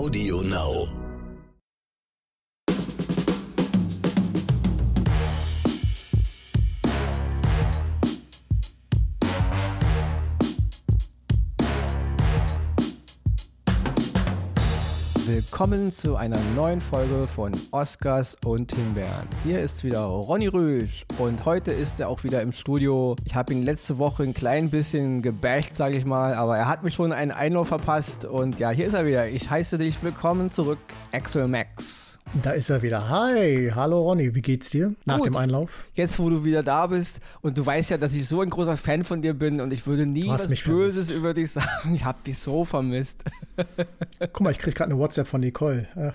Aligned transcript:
Audio 0.00 0.40
Now. 0.40 0.99
Willkommen 15.50 15.90
zu 15.90 16.14
einer 16.14 16.38
neuen 16.54 16.80
Folge 16.80 17.24
von 17.24 17.52
Oscars 17.72 18.36
und 18.44 18.72
Himbeeren. 18.72 19.28
Hier 19.42 19.58
ist 19.58 19.82
wieder 19.82 20.02
Ronny 20.02 20.46
Rüsch 20.46 21.04
und 21.18 21.44
heute 21.44 21.72
ist 21.72 21.98
er 21.98 22.08
auch 22.08 22.22
wieder 22.22 22.40
im 22.40 22.52
Studio. 22.52 23.16
Ich 23.24 23.34
habe 23.34 23.52
ihn 23.52 23.64
letzte 23.64 23.98
Woche 23.98 24.22
ein 24.22 24.32
klein 24.32 24.70
bisschen 24.70 25.22
gebasht, 25.22 25.74
sage 25.74 25.96
ich 25.96 26.04
mal, 26.04 26.34
aber 26.34 26.56
er 26.56 26.68
hat 26.68 26.84
mich 26.84 26.94
schon 26.94 27.12
einen 27.12 27.32
Einlauf 27.32 27.66
verpasst 27.66 28.24
und 28.24 28.60
ja, 28.60 28.70
hier 28.70 28.86
ist 28.86 28.94
er 28.94 29.04
wieder. 29.04 29.28
Ich 29.28 29.50
heiße 29.50 29.76
dich 29.76 30.00
willkommen 30.04 30.52
zurück, 30.52 30.78
Axel 31.10 31.48
Max. 31.48 32.09
Da 32.32 32.52
ist 32.52 32.70
er 32.70 32.80
wieder. 32.80 33.08
Hi, 33.08 33.72
hallo 33.74 34.02
Ronny, 34.02 34.36
wie 34.36 34.40
geht's 34.40 34.70
dir 34.70 34.94
nach 35.04 35.16
Gut. 35.16 35.26
dem 35.26 35.36
Einlauf? 35.36 35.86
Jetzt, 35.94 36.16
wo 36.20 36.30
du 36.30 36.44
wieder 36.44 36.62
da 36.62 36.86
bist 36.86 37.20
und 37.42 37.58
du 37.58 37.66
weißt 37.66 37.90
ja, 37.90 37.98
dass 37.98 38.14
ich 38.14 38.28
so 38.28 38.40
ein 38.40 38.50
großer 38.50 38.76
Fan 38.76 39.02
von 39.02 39.20
dir 39.20 39.34
bin 39.34 39.60
und 39.60 39.72
ich 39.72 39.84
würde 39.84 40.06
nie 40.06 40.28
was 40.28 40.46
Böses 40.46 41.06
vermisst. 41.06 41.10
über 41.10 41.34
dich 41.34 41.50
sagen. 41.50 41.92
Ich 41.92 42.04
habe 42.04 42.22
dich 42.22 42.38
so 42.38 42.64
vermisst. 42.64 43.24
Guck 44.20 44.40
mal, 44.42 44.50
ich 44.52 44.58
krieg 44.58 44.76
gerade 44.76 44.92
eine 44.92 45.00
WhatsApp 45.00 45.26
von 45.26 45.40
Nicole. 45.40 45.88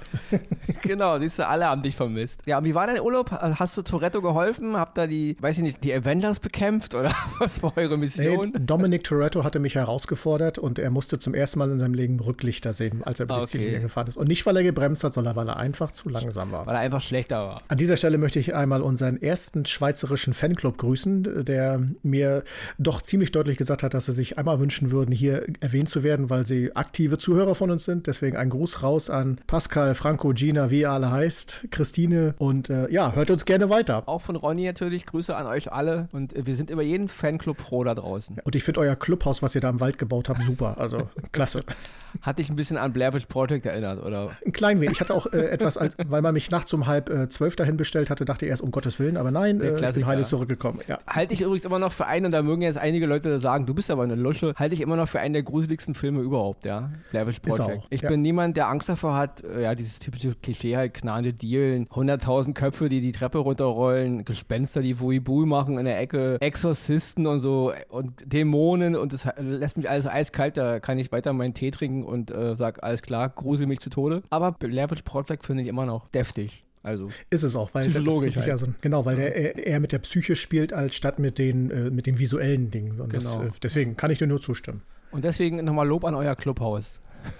Genau, 0.81 1.17
siehst 1.19 1.39
du, 1.39 1.47
alle 1.47 1.65
haben 1.65 1.81
dich 1.81 1.95
vermisst. 1.95 2.41
Ja, 2.45 2.59
und 2.59 2.65
wie 2.65 2.75
war 2.75 2.85
dein 2.87 2.99
Urlaub? 3.01 3.31
Hast 3.31 3.75
du 3.77 3.81
Toretto 3.81 4.21
geholfen? 4.21 4.77
Habt 4.77 4.97
ihr 4.99 5.07
die, 5.07 5.35
weiß 5.39 5.57
ich 5.57 5.63
nicht, 5.63 5.83
die 5.83 5.93
Avengers 5.93 6.39
bekämpft 6.39 6.93
oder 6.95 7.11
was 7.39 7.61
war 7.63 7.73
eure 7.75 7.95
Nee, 7.95 8.05
Mission? 8.05 8.51
Dominic 8.59 9.03
Toretto 9.03 9.43
hatte 9.43 9.59
mich 9.59 9.75
herausgefordert 9.75 10.59
und 10.59 10.77
er 10.79 10.91
musste 10.91 11.17
zum 11.19 11.33
ersten 11.33 11.59
Mal 11.59 11.71
in 11.71 11.79
seinem 11.79 11.93
Leben 11.95 12.19
Rücklichter 12.19 12.71
sehen, 12.73 13.03
als 13.03 13.19
er 13.19 13.25
über 13.25 13.35
Ah, 13.35 13.37
die 13.39 13.43
okay. 13.43 13.51
Ziellinie 13.57 13.79
gefahren 13.81 14.07
ist. 14.07 14.17
Und 14.17 14.27
nicht, 14.27 14.45
weil 14.45 14.55
er 14.57 14.63
gebremst 14.63 15.03
hat, 15.03 15.13
sondern 15.13 15.35
weil 15.35 15.47
er 15.49 15.57
einfach 15.57 15.91
zu 15.91 16.04
langsam 16.11 16.51
war. 16.51 16.65
Weil 16.65 16.75
er 16.75 16.81
einfach 16.81 17.01
schlechter 17.01 17.39
war. 17.39 17.61
An 17.67 17.77
dieser 17.77 17.97
Stelle 17.97 18.17
möchte 18.17 18.39
ich 18.39 18.55
einmal 18.55 18.81
unseren 18.81 19.21
ersten 19.21 19.65
schweizerischen 19.65 20.33
Fanclub 20.33 20.77
grüßen, 20.77 21.45
der 21.45 21.81
mir 22.03 22.43
doch 22.77 23.01
ziemlich 23.01 23.31
deutlich 23.31 23.57
gesagt 23.57 23.83
hat, 23.83 23.93
dass 23.93 24.05
sie 24.05 24.13
sich 24.13 24.37
einmal 24.37 24.59
wünschen 24.59 24.91
würden, 24.91 25.11
hier 25.11 25.45
erwähnt 25.59 25.89
zu 25.89 26.03
werden, 26.03 26.29
weil 26.29 26.45
sie 26.45 26.75
aktive 26.75 27.17
Zuhörer 27.17 27.55
von 27.55 27.71
uns 27.71 27.85
sind. 27.85 28.07
Deswegen 28.07 28.37
ein 28.37 28.49
Gruß 28.49 28.83
raus 28.83 29.09
an 29.09 29.39
Pascal, 29.47 29.95
Franco, 29.95 30.33
Gina, 30.33 30.69
wie 30.71 30.81
ihr 30.81 30.91
alle 30.91 31.11
heißt, 31.11 31.67
Christine 31.71 32.35
und 32.37 32.69
äh, 32.69 32.89
ja, 32.91 33.13
hört 33.13 33.31
uns 33.31 33.45
gerne 33.45 33.69
weiter. 33.69 34.03
Auch 34.07 34.21
von 34.21 34.35
Ronny 34.35 34.65
natürlich, 34.65 35.05
Grüße 35.05 35.35
an 35.35 35.47
euch 35.47 35.71
alle 35.71 36.07
und 36.11 36.35
äh, 36.35 36.45
wir 36.45 36.55
sind 36.55 36.69
über 36.69 36.83
jeden 36.83 37.07
Fanclub 37.07 37.59
froh 37.61 37.83
da 37.83 37.95
draußen. 37.95 38.37
Und 38.43 38.55
ich 38.55 38.63
finde 38.63 38.81
euer 38.81 38.95
Clubhaus, 38.95 39.41
was 39.41 39.55
ihr 39.55 39.61
da 39.61 39.69
im 39.69 39.79
Wald 39.79 39.97
gebaut 39.97 40.29
habt, 40.29 40.43
super. 40.43 40.77
Also 40.77 41.09
klasse. 41.31 41.63
Hat 42.21 42.39
dich 42.39 42.49
ein 42.49 42.55
bisschen 42.55 42.77
an 42.77 42.93
Blair 42.93 43.13
Witch 43.13 43.25
Project 43.25 43.65
erinnert, 43.65 44.03
oder? 44.03 44.31
Ein 44.45 44.51
klein 44.51 44.79
wenig. 44.79 44.93
Ich 44.93 45.01
hatte 45.01 45.13
auch 45.13 45.25
äh, 45.33 45.47
etwas, 45.49 45.77
als, 45.77 45.94
weil 45.97 46.21
man 46.21 46.33
mich 46.33 46.51
nachts 46.51 46.73
um 46.73 46.87
halb 46.87 47.09
äh, 47.09 47.29
zwölf 47.29 47.55
dahin 47.55 47.77
bestellt 47.77 48.09
hatte, 48.09 48.25
dachte 48.25 48.45
ich 48.45 48.49
erst, 48.49 48.61
um 48.61 48.71
Gottes 48.71 48.99
Willen, 48.99 49.17
aber 49.17 49.31
nein, 49.31 49.61
äh, 49.61 49.75
ich 49.75 49.93
bin 49.95 50.05
heile 50.05 50.23
zurückgekommen. 50.23 50.81
Ja. 50.87 50.99
Halte 51.07 51.33
ich 51.33 51.41
übrigens 51.41 51.65
immer 51.65 51.79
noch 51.79 51.91
für 51.91 52.05
einen, 52.05 52.27
und 52.27 52.31
da 52.31 52.41
mögen 52.41 52.61
jetzt 52.61 52.77
einige 52.77 53.05
Leute 53.05 53.39
sagen, 53.39 53.65
du 53.65 53.73
bist 53.73 53.91
aber 53.91 54.03
eine 54.03 54.15
Lusche, 54.15 54.53
halte 54.55 54.75
ich 54.75 54.81
immer 54.81 54.95
noch 54.95 55.07
für 55.07 55.19
einen 55.19 55.33
der 55.33 55.43
gruseligsten 55.43 55.95
Filme 55.95 56.21
überhaupt, 56.21 56.65
ja. 56.65 56.89
Ist 57.11 57.41
Project. 57.41 57.61
auch, 57.61 57.87
Ich 57.89 58.01
ja. 58.01 58.09
bin 58.09 58.21
niemand, 58.21 58.57
der 58.57 58.67
Angst 58.67 58.89
davor 58.89 59.15
hat, 59.15 59.43
äh, 59.43 59.63
ja, 59.63 59.75
dieses 59.75 59.99
typische 59.99 60.35
Klischee 60.35 60.75
halt, 60.75 60.93
knarrende 60.93 61.33
Dielen, 61.33 61.87
100.000 61.87 62.53
Köpfe, 62.53 62.89
die 62.89 63.01
die 63.01 63.11
Treppe 63.11 63.39
runterrollen, 63.39 64.25
Gespenster, 64.25 64.81
die 64.81 64.99
Wuibu 64.99 65.45
machen 65.45 65.77
in 65.77 65.85
der 65.85 65.99
Ecke, 65.99 66.37
Exorzisten 66.41 67.27
und 67.27 67.41
so 67.41 67.73
und 67.89 68.11
Dämonen 68.25 68.95
und 68.95 69.13
das 69.13 69.27
lässt 69.37 69.77
mich 69.77 69.89
alles 69.89 70.07
eiskalt, 70.07 70.57
da 70.57 70.79
kann 70.79 70.99
ich 70.99 71.11
weiter 71.11 71.33
meinen 71.33 71.53
Tee 71.53 71.71
trinken 71.71 72.03
und 72.03 72.31
äh, 72.31 72.55
sag, 72.55 72.83
alles 72.83 73.01
klar, 73.01 73.29
grusel 73.29 73.67
mich 73.67 73.79
zu 73.79 73.89
Tode. 73.89 74.23
Aber 74.29 74.55
Witch 74.59 75.03
Project 75.03 75.45
finde 75.45 75.63
ich 75.63 75.69
immer 75.69 75.84
noch 75.85 76.07
deftig. 76.09 76.63
Also, 76.83 77.09
Ist 77.31 77.41
es 77.41 77.55
auch, 77.55 77.73
weil 77.73 77.87
Psychologisch 77.87 78.35
halt. 78.35 78.49
also, 78.51 78.67
genau, 78.81 79.05
weil 79.05 79.15
der 79.15 79.65
eher, 79.65 79.79
mit 79.79 79.91
der 79.91 79.97
Psyche 79.99 80.35
spielt, 80.35 80.71
als 80.71 80.95
statt 80.95 81.17
mit 81.17 81.39
den, 81.39 81.71
äh, 81.71 81.89
mit 81.89 82.05
den 82.05 82.19
visuellen 82.19 82.69
Dingen. 82.69 82.99
Und 83.01 83.11
das, 83.11 83.31
Genau. 83.33 83.45
äh, 83.45 83.51
deswegen 83.63 83.97
kann 83.97 84.11
ich 84.11 84.19
dir 84.19 84.27
nur 84.27 84.39
zustimmen. 84.39 84.83
Und 85.11 85.23
deswegen 85.23 85.63
nochmal 85.65 85.87
Lob 85.87 86.05
an 86.05 86.13
euer 86.13 86.35
Clubhaus. 86.35 87.01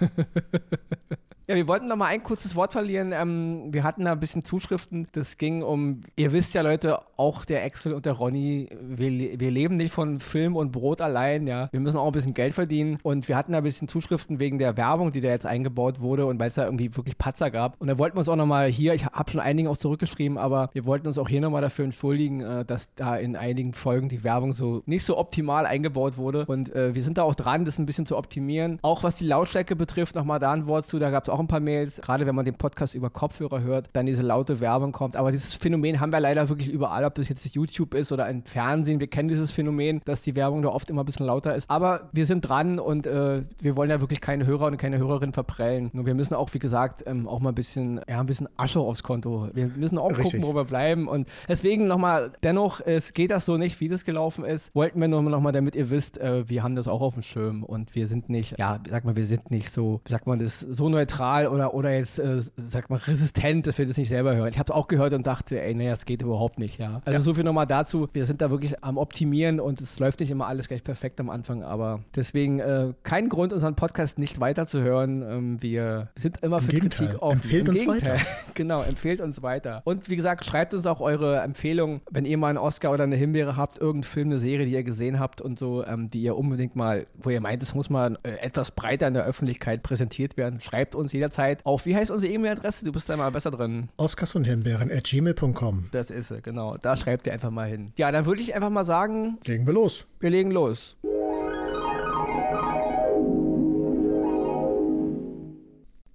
ja, 1.48 1.54
wir 1.54 1.68
wollten 1.68 1.86
noch 1.86 1.96
mal 1.96 2.06
ein 2.06 2.24
kurzes 2.24 2.56
Wort 2.56 2.72
verlieren. 2.72 3.12
Ähm, 3.12 3.72
wir 3.72 3.84
hatten 3.84 4.04
da 4.04 4.12
ein 4.12 4.20
bisschen 4.20 4.44
Zuschriften. 4.44 5.06
Das 5.12 5.38
ging 5.38 5.62
um, 5.62 6.00
ihr 6.16 6.32
wisst 6.32 6.54
ja 6.54 6.62
Leute, 6.62 6.98
auch 7.16 7.44
der 7.44 7.64
Axel 7.64 7.92
und 7.92 8.04
der 8.04 8.14
Ronny, 8.14 8.68
wir, 8.82 9.38
wir 9.38 9.50
leben 9.52 9.76
nicht 9.76 9.92
von 9.92 10.18
Film 10.18 10.56
und 10.56 10.72
Brot 10.72 11.00
allein, 11.00 11.46
ja. 11.46 11.68
Wir 11.70 11.78
müssen 11.80 11.98
auch 11.98 12.06
ein 12.06 12.12
bisschen 12.12 12.34
Geld 12.34 12.52
verdienen. 12.52 12.98
Und 13.04 13.28
wir 13.28 13.36
hatten 13.36 13.52
da 13.52 13.58
ein 13.58 13.64
bisschen 13.64 13.86
Zuschriften 13.86 14.40
wegen 14.40 14.58
der 14.58 14.76
Werbung, 14.76 15.12
die 15.12 15.20
da 15.20 15.28
jetzt 15.28 15.46
eingebaut 15.46 16.00
wurde 16.00 16.26
und 16.26 16.40
weil 16.40 16.48
es 16.48 16.56
da 16.56 16.64
irgendwie 16.64 16.94
wirklich 16.96 17.16
Patzer 17.16 17.52
gab. 17.52 17.80
Und 17.80 17.86
da 17.86 17.96
wollten 17.96 18.16
wir 18.16 18.20
uns 18.20 18.28
auch 18.28 18.36
noch 18.36 18.46
mal 18.46 18.68
hier, 18.68 18.94
ich 18.94 19.06
habe 19.06 19.30
schon 19.30 19.40
einigen 19.40 19.68
auch 19.68 19.76
zurückgeschrieben, 19.76 20.38
aber 20.38 20.70
wir 20.72 20.84
wollten 20.84 21.06
uns 21.06 21.16
auch 21.16 21.28
hier 21.28 21.40
noch 21.40 21.50
mal 21.50 21.60
dafür 21.60 21.84
entschuldigen, 21.84 22.40
äh, 22.40 22.64
dass 22.64 22.92
da 22.94 23.16
in 23.16 23.36
einigen 23.36 23.72
Folgen 23.72 24.08
die 24.08 24.24
Werbung 24.24 24.52
so 24.52 24.82
nicht 24.86 25.04
so 25.04 25.16
optimal 25.16 25.64
eingebaut 25.64 26.16
wurde. 26.16 26.44
Und 26.46 26.74
äh, 26.74 26.94
wir 26.96 27.04
sind 27.04 27.18
da 27.18 27.22
auch 27.22 27.36
dran, 27.36 27.64
das 27.64 27.78
ein 27.78 27.86
bisschen 27.86 28.06
zu 28.06 28.16
optimieren. 28.16 28.80
Auch 28.82 29.04
was 29.04 29.16
die 29.16 29.26
Lautstärke 29.26 29.76
betrifft, 29.76 30.16
nochmal 30.16 30.40
da 30.40 30.50
ein 30.50 30.66
Wort 30.66 30.88
zu, 30.88 30.98
da 30.98 31.10
gab 31.10 31.22
es 31.22 31.28
auch 31.28 31.35
ein 31.40 31.48
paar 31.48 31.60
Mails, 31.60 32.00
gerade 32.00 32.26
wenn 32.26 32.34
man 32.34 32.44
den 32.44 32.54
Podcast 32.54 32.94
über 32.94 33.10
Kopfhörer 33.10 33.62
hört, 33.62 33.88
dann 33.92 34.06
diese 34.06 34.22
laute 34.22 34.60
Werbung 34.60 34.92
kommt. 34.92 35.16
Aber 35.16 35.32
dieses 35.32 35.54
Phänomen 35.54 36.00
haben 36.00 36.10
wir 36.10 36.20
leider 36.20 36.48
wirklich 36.48 36.68
überall, 36.68 37.04
ob 37.04 37.14
das 37.14 37.28
jetzt 37.28 37.46
YouTube 37.54 37.94
ist 37.94 38.12
oder 38.12 38.28
im 38.28 38.44
Fernsehen. 38.44 39.00
Wir 39.00 39.06
kennen 39.06 39.28
dieses 39.28 39.52
Phänomen, 39.52 40.00
dass 40.04 40.22
die 40.22 40.36
Werbung 40.36 40.62
da 40.62 40.68
oft 40.68 40.90
immer 40.90 41.02
ein 41.02 41.06
bisschen 41.06 41.26
lauter 41.26 41.54
ist. 41.54 41.70
Aber 41.70 42.08
wir 42.12 42.26
sind 42.26 42.42
dran 42.42 42.78
und 42.78 43.06
äh, 43.06 43.44
wir 43.60 43.76
wollen 43.76 43.90
ja 43.90 44.00
wirklich 44.00 44.20
keine 44.20 44.46
Hörer 44.46 44.66
und 44.66 44.76
keine 44.76 44.98
Hörerin 44.98 45.32
verprellen. 45.32 45.90
Nur 45.92 46.06
wir 46.06 46.14
müssen 46.14 46.34
auch, 46.34 46.52
wie 46.54 46.58
gesagt, 46.58 47.04
ähm, 47.06 47.28
auch 47.28 47.40
mal 47.40 47.50
ein 47.50 47.54
bisschen, 47.54 48.00
ja, 48.08 48.20
ein 48.20 48.26
bisschen 48.26 48.48
Asche 48.56 48.80
aufs 48.80 49.02
Konto. 49.02 49.48
Wir 49.52 49.68
müssen 49.68 49.98
auch 49.98 50.10
Richtig. 50.10 50.24
gucken, 50.24 50.42
wo 50.42 50.54
wir 50.54 50.64
bleiben. 50.64 51.08
Und 51.08 51.28
deswegen 51.48 51.86
nochmal, 51.86 52.32
dennoch, 52.42 52.80
es 52.80 53.12
geht 53.12 53.30
das 53.30 53.44
so 53.44 53.56
nicht, 53.56 53.80
wie 53.80 53.88
das 53.88 54.04
gelaufen 54.04 54.44
ist. 54.44 54.74
Wollten 54.74 55.00
wir 55.00 55.08
nur 55.08 55.22
noch 55.22 55.40
mal, 55.40 55.52
damit 55.52 55.74
ihr 55.74 55.90
wisst, 55.90 56.18
äh, 56.18 56.48
wir 56.48 56.62
haben 56.62 56.76
das 56.76 56.88
auch 56.88 57.00
auf 57.00 57.14
dem 57.14 57.22
Schirm 57.22 57.62
und 57.62 57.94
wir 57.94 58.06
sind 58.06 58.28
nicht, 58.28 58.58
ja, 58.58 58.80
sag 58.88 59.04
mal, 59.04 59.16
wir 59.16 59.26
sind 59.26 59.50
nicht 59.50 59.70
so, 59.70 60.00
sagt 60.08 60.26
man 60.26 60.38
das, 60.38 60.60
so 60.60 60.88
neutral 60.88 61.25
oder, 61.50 61.74
oder 61.74 61.92
jetzt, 61.94 62.18
äh, 62.18 62.40
sag 62.68 62.88
mal, 62.90 62.96
resistent, 62.96 63.66
dass 63.66 63.78
wir 63.78 63.86
das 63.86 63.96
nicht 63.96 64.08
selber 64.08 64.34
hören. 64.36 64.48
Ich 64.48 64.58
habe 64.58 64.70
es 64.70 64.74
auch 64.76 64.88
gehört 64.88 65.12
und 65.12 65.26
dachte, 65.26 65.60
ey, 65.60 65.74
nee, 65.74 65.88
das 65.88 66.06
geht 66.06 66.22
überhaupt 66.22 66.58
nicht, 66.58 66.78
ja. 66.78 67.00
Also 67.04 67.12
Ja. 67.12 67.20
so 67.20 67.34
viel 67.34 67.44
nochmal 67.44 67.66
dazu. 67.66 68.08
Wir 68.12 68.24
sind 68.26 68.40
da 68.40 68.50
wirklich 68.50 68.82
am 68.84 68.96
Optimieren 68.98 69.60
und 69.60 69.80
es 69.80 69.98
läuft 69.98 70.20
nicht 70.20 70.30
immer 70.30 70.46
alles 70.46 70.68
gleich 70.68 70.84
perfekt 70.84 71.20
am 71.20 71.30
Anfang, 71.30 71.62
aber 71.62 72.00
deswegen 72.14 72.60
äh, 72.60 72.92
kein 73.02 73.28
Grund, 73.28 73.52
unseren 73.52 73.74
Podcast 73.74 74.18
nicht 74.18 74.40
weiterzuhören. 74.40 75.22
Ähm, 75.22 75.62
wir 75.62 76.08
sind 76.16 76.42
immer 76.42 76.60
für 76.60 76.68
Gegenteil. 76.72 77.06
Kritik 77.08 77.22
offen. 77.22 77.36
Empfehlt 77.36 77.62
Im 77.64 77.68
uns 77.70 77.80
Gegenteil. 77.80 78.14
weiter. 78.14 78.26
genau, 78.54 78.82
empfehlt 78.82 79.20
uns 79.20 79.42
weiter. 79.42 79.82
Und 79.84 80.08
wie 80.08 80.16
gesagt, 80.16 80.44
schreibt 80.44 80.74
uns 80.74 80.86
auch 80.86 81.00
eure 81.00 81.40
Empfehlungen, 81.40 82.00
wenn 82.10 82.24
ihr 82.24 82.38
mal 82.38 82.48
einen 82.48 82.58
Oscar 82.58 82.92
oder 82.92 83.04
eine 83.04 83.16
Himbeere 83.16 83.56
habt, 83.56 83.78
irgendeinen 83.78 84.04
Film, 84.04 84.28
eine 84.28 84.38
Serie, 84.38 84.66
die 84.66 84.72
ihr 84.72 84.84
gesehen 84.84 85.18
habt 85.18 85.40
und 85.40 85.58
so, 85.58 85.84
ähm, 85.84 86.10
die 86.10 86.22
ihr 86.22 86.36
unbedingt 86.36 86.76
mal, 86.76 87.06
wo 87.14 87.30
ihr 87.30 87.40
meint, 87.40 87.62
es 87.62 87.74
muss 87.74 87.90
mal 87.90 88.18
äh, 88.22 88.30
etwas 88.40 88.70
breiter 88.70 89.08
in 89.08 89.14
der 89.14 89.24
Öffentlichkeit 89.24 89.82
präsentiert 89.82 90.36
werden. 90.36 90.60
Schreibt 90.60 90.94
uns 90.94 91.12
jederzeit 91.16 91.64
auf, 91.66 91.84
wie 91.86 91.96
heißt 91.96 92.10
unsere 92.10 92.32
E-Mail-Adresse? 92.32 92.84
Du 92.84 92.92
bist 92.92 93.08
da 93.08 93.16
mal 93.16 93.30
besser 93.30 93.50
drin. 93.50 93.88
Oscars 93.96 94.34
und 94.34 94.44
Himbeeren 94.44 94.90
at 94.90 95.04
gmail.com. 95.04 95.88
Das 95.90 96.10
ist 96.10 96.28
sie, 96.28 96.40
genau. 96.40 96.76
Da 96.76 96.96
schreibt 96.96 97.26
ihr 97.26 97.32
einfach 97.32 97.50
mal 97.50 97.66
hin. 97.68 97.92
Ja, 97.96 98.12
dann 98.12 98.26
würde 98.26 98.40
ich 98.42 98.54
einfach 98.54 98.70
mal 98.70 98.84
sagen, 98.84 99.38
Legen 99.44 99.66
wir 99.66 99.74
los. 99.74 100.06
wir 100.20 100.30
legen 100.30 100.50
los. 100.50 100.96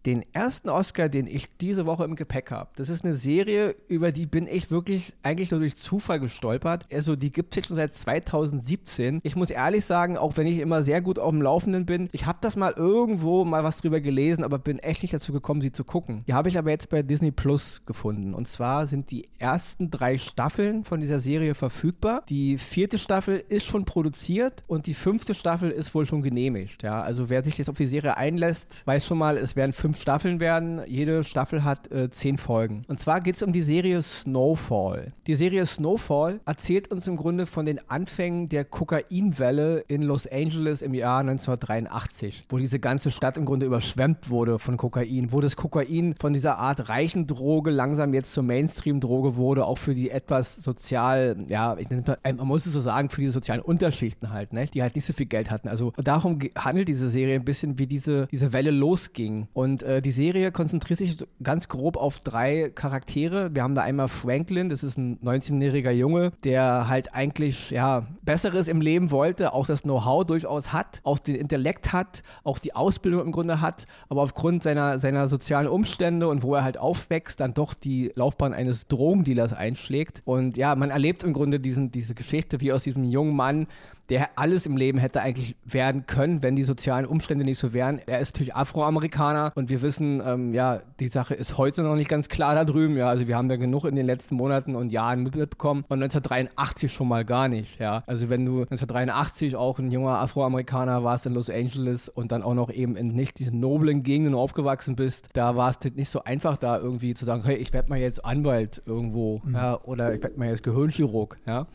Den 0.05 0.23
ersten 0.33 0.69
Oscar, 0.69 1.09
den 1.09 1.27
ich 1.27 1.55
diese 1.57 1.85
Woche 1.85 2.05
im 2.05 2.15
Gepäck 2.15 2.49
habe, 2.49 2.71
das 2.75 2.89
ist 2.89 3.05
eine 3.05 3.15
Serie, 3.15 3.75
über 3.87 4.11
die 4.11 4.25
bin 4.25 4.47
ich 4.47 4.71
wirklich 4.71 5.13
eigentlich 5.21 5.51
nur 5.51 5.59
durch 5.59 5.75
Zufall 5.75 6.19
gestolpert. 6.19 6.85
Also 6.91 7.15
die 7.15 7.31
gibt 7.31 7.53
es 7.53 7.57
jetzt 7.57 7.67
schon 7.67 7.75
seit 7.75 7.93
2017. 7.95 9.19
Ich 9.23 9.35
muss 9.35 9.51
ehrlich 9.51 9.85
sagen, 9.85 10.17
auch 10.17 10.37
wenn 10.37 10.47
ich 10.47 10.57
immer 10.57 10.81
sehr 10.81 11.01
gut 11.01 11.19
auf 11.19 11.29
dem 11.29 11.41
Laufenden 11.41 11.85
bin, 11.85 12.09
ich 12.13 12.25
habe 12.25 12.39
das 12.41 12.55
mal 12.55 12.73
irgendwo 12.75 13.45
mal 13.45 13.63
was 13.63 13.77
drüber 13.77 14.01
gelesen, 14.01 14.43
aber 14.43 14.57
bin 14.57 14.79
echt 14.79 15.03
nicht 15.03 15.13
dazu 15.13 15.33
gekommen, 15.33 15.61
sie 15.61 15.71
zu 15.71 15.83
gucken. 15.83 16.23
Die 16.27 16.33
habe 16.33 16.49
ich 16.49 16.57
aber 16.57 16.71
jetzt 16.71 16.89
bei 16.89 17.03
Disney 17.03 17.31
Plus 17.31 17.83
gefunden. 17.85 18.33
Und 18.33 18.47
zwar 18.47 18.87
sind 18.87 19.11
die 19.11 19.29
ersten 19.37 19.91
drei 19.91 20.17
Staffeln 20.17 20.83
von 20.83 20.99
dieser 21.01 21.19
Serie 21.19 21.53
verfügbar. 21.53 22.23
Die 22.27 22.57
vierte 22.57 22.97
Staffel 22.97 23.43
ist 23.49 23.65
schon 23.65 23.85
produziert 23.85 24.63
und 24.67 24.87
die 24.87 24.93
fünfte 24.93 25.33
Staffel 25.33 25.69
ist 25.69 25.93
wohl 25.93 26.05
schon 26.05 26.21
genehmigt. 26.21 26.83
Ja, 26.83 27.01
also 27.01 27.29
wer 27.29 27.43
sich 27.43 27.57
jetzt 27.57 27.69
auf 27.69 27.77
die 27.77 27.85
Serie 27.85 28.17
einlässt, 28.17 28.81
weiß 28.85 29.05
schon 29.05 29.17
mal, 29.17 29.37
es 29.37 29.55
werden 29.55 29.73
fünf 29.73 29.90
Staffeln 29.93 30.39
werden. 30.39 30.81
Jede 30.87 31.23
Staffel 31.23 31.63
hat 31.63 31.91
äh, 31.91 32.09
zehn 32.09 32.37
Folgen. 32.37 32.83
Und 32.87 32.99
zwar 32.99 33.21
geht 33.21 33.35
es 33.35 33.43
um 33.43 33.51
die 33.51 33.61
Serie 33.63 34.01
Snowfall. 34.01 35.13
Die 35.27 35.35
Serie 35.35 35.65
Snowfall 35.65 36.39
erzählt 36.45 36.89
uns 36.91 37.07
im 37.07 37.15
Grunde 37.17 37.45
von 37.45 37.65
den 37.65 37.79
Anfängen 37.89 38.49
der 38.49 38.65
Kokainwelle 38.65 39.79
in 39.87 40.01
Los 40.01 40.27
Angeles 40.27 40.81
im 40.81 40.93
Jahr 40.93 41.19
1983, 41.21 42.43
wo 42.49 42.57
diese 42.57 42.79
ganze 42.79 43.11
Stadt 43.11 43.37
im 43.37 43.45
Grunde 43.45 43.65
überschwemmt 43.65 44.29
wurde 44.29 44.59
von 44.59 44.77
Kokain, 44.77 45.31
wo 45.31 45.41
das 45.41 45.55
Kokain 45.55 46.15
von 46.19 46.33
dieser 46.33 46.57
Art 46.57 46.89
reichen 46.89 47.27
Droge 47.27 47.71
langsam 47.71 48.13
jetzt 48.13 48.33
zur 48.33 48.43
Mainstream-Droge 48.43 49.35
wurde, 49.35 49.65
auch 49.65 49.77
für 49.77 49.93
die 49.93 50.09
etwas 50.09 50.57
sozial, 50.63 51.45
ja, 51.47 51.77
ich 51.77 51.89
nenne, 51.89 52.03
mal- 52.05 52.33
man 52.33 52.47
muss 52.47 52.65
es 52.65 52.73
so 52.73 52.79
sagen, 52.79 53.09
für 53.09 53.21
die 53.21 53.27
sozialen 53.27 53.61
Unterschichten 53.61 54.31
halt, 54.31 54.53
ne, 54.53 54.67
die 54.67 54.81
halt 54.81 54.95
nicht 54.95 55.05
so 55.05 55.13
viel 55.13 55.25
Geld 55.25 55.51
hatten. 55.51 55.67
Also 55.67 55.93
darum 55.97 56.39
handelt 56.57 56.87
diese 56.87 57.09
Serie 57.09 57.35
ein 57.35 57.45
bisschen, 57.45 57.77
wie 57.79 57.87
diese, 57.87 58.27
diese 58.27 58.53
Welle 58.53 58.71
losging. 58.71 59.47
Und 59.53 59.80
Äh, 59.81 60.01
die 60.01 60.11
Serie 60.11 60.51
konzentriert 60.51 60.99
sich 60.99 61.17
ganz 61.43 61.67
grob 61.67 61.97
auf 61.97 62.21
drei 62.21 62.71
Charaktere. 62.73 63.53
Wir 63.53 63.63
haben 63.63 63.75
da 63.75 63.81
einmal 63.81 64.07
Franklin, 64.07 64.69
das 64.69 64.83
ist 64.83 64.97
ein 64.97 65.19
19-jähriger 65.19 65.91
Junge, 65.91 66.31
der 66.43 66.87
halt 66.87 67.13
eigentlich 67.13 67.71
ja 67.71 68.07
Besseres 68.21 68.67
im 68.67 68.81
Leben 68.81 69.11
wollte, 69.11 69.53
auch 69.53 69.65
das 69.65 69.83
Know-how 69.83 70.25
durchaus 70.25 70.73
hat, 70.73 71.01
auch 71.03 71.19
den 71.19 71.35
Intellekt 71.35 71.93
hat, 71.93 72.23
auch 72.43 72.59
die 72.59 72.75
Ausbildung 72.75 73.21
im 73.21 73.31
Grunde 73.31 73.61
hat, 73.61 73.85
aber 74.09 74.21
aufgrund 74.21 74.63
seiner, 74.63 74.99
seiner 74.99 75.27
sozialen 75.27 75.67
Umstände 75.67 76.27
und 76.27 76.43
wo 76.43 76.55
er 76.55 76.63
halt 76.63 76.77
aufwächst, 76.77 77.39
dann 77.39 77.53
doch 77.53 77.73
die 77.73 78.11
Laufbahn 78.15 78.53
eines 78.53 78.87
Drogendealers 78.87 79.53
einschlägt. 79.53 80.21
Und 80.25 80.57
ja, 80.57 80.75
man 80.75 80.89
erlebt 80.89 81.23
im 81.23 81.33
Grunde 81.33 81.59
diesen, 81.59 81.91
diese 81.91 82.15
Geschichte, 82.15 82.61
wie 82.61 82.71
aus 82.73 82.83
diesem 82.83 83.03
jungen 83.03 83.35
Mann 83.35 83.67
der 84.11 84.37
alles 84.37 84.65
im 84.65 84.75
Leben 84.75 84.99
hätte 84.99 85.21
eigentlich 85.21 85.55
werden 85.63 86.05
können, 86.05 86.43
wenn 86.43 86.57
die 86.57 86.63
sozialen 86.63 87.05
Umstände 87.05 87.45
nicht 87.45 87.59
so 87.59 87.71
wären. 87.71 88.01
Er 88.07 88.19
ist 88.19 88.35
natürlich 88.35 88.53
Afroamerikaner 88.53 89.53
und 89.55 89.69
wir 89.69 89.81
wissen, 89.81 90.21
ähm, 90.25 90.53
ja, 90.53 90.81
die 90.99 91.07
Sache 91.07 91.33
ist 91.33 91.57
heute 91.57 91.81
noch 91.81 91.95
nicht 91.95 92.09
ganz 92.09 92.27
klar 92.27 92.53
da 92.53 92.65
drüben. 92.65 92.97
Ja, 92.97 93.07
also 93.07 93.29
wir 93.29 93.37
haben 93.37 93.47
da 93.47 93.55
genug 93.55 93.85
in 93.85 93.95
den 93.95 94.05
letzten 94.05 94.35
Monaten 94.35 94.75
und 94.75 94.91
Jahren 94.91 95.23
mitbekommen 95.23 95.85
und 95.87 96.03
1983 96.03 96.91
schon 96.91 97.07
mal 97.07 97.23
gar 97.23 97.47
nicht. 97.47 97.79
Ja, 97.79 98.03
also 98.05 98.29
wenn 98.29 98.45
du 98.45 98.63
1983 98.63 99.55
auch 99.55 99.79
ein 99.79 99.91
junger 99.91 100.19
Afroamerikaner 100.19 101.05
warst 101.05 101.25
in 101.25 101.33
Los 101.33 101.49
Angeles 101.49 102.09
und 102.09 102.33
dann 102.33 102.43
auch 102.43 102.53
noch 102.53 102.69
eben 102.69 102.97
in 102.97 103.15
nicht 103.15 103.39
diesen 103.39 103.61
noblen 103.61 104.03
Gegenden 104.03 104.35
aufgewachsen 104.35 104.97
bist, 104.97 105.29
da 105.31 105.55
war 105.55 105.69
es 105.69 105.77
nicht 105.95 106.09
so 106.09 106.21
einfach, 106.25 106.57
da 106.57 106.77
irgendwie 106.77 107.13
zu 107.13 107.23
sagen, 107.23 107.43
hey, 107.45 107.55
ich 107.55 107.71
werde 107.71 107.87
mal 107.87 107.97
jetzt 107.97 108.25
Anwalt 108.25 108.81
irgendwo 108.85 109.39
mhm. 109.45 109.55
ja, 109.55 109.79
oder 109.83 110.13
ich 110.13 110.21
werde 110.21 110.37
mal 110.37 110.49
jetzt 110.49 110.63
Gehirnchirurg. 110.63 111.37
Ja. 111.45 111.65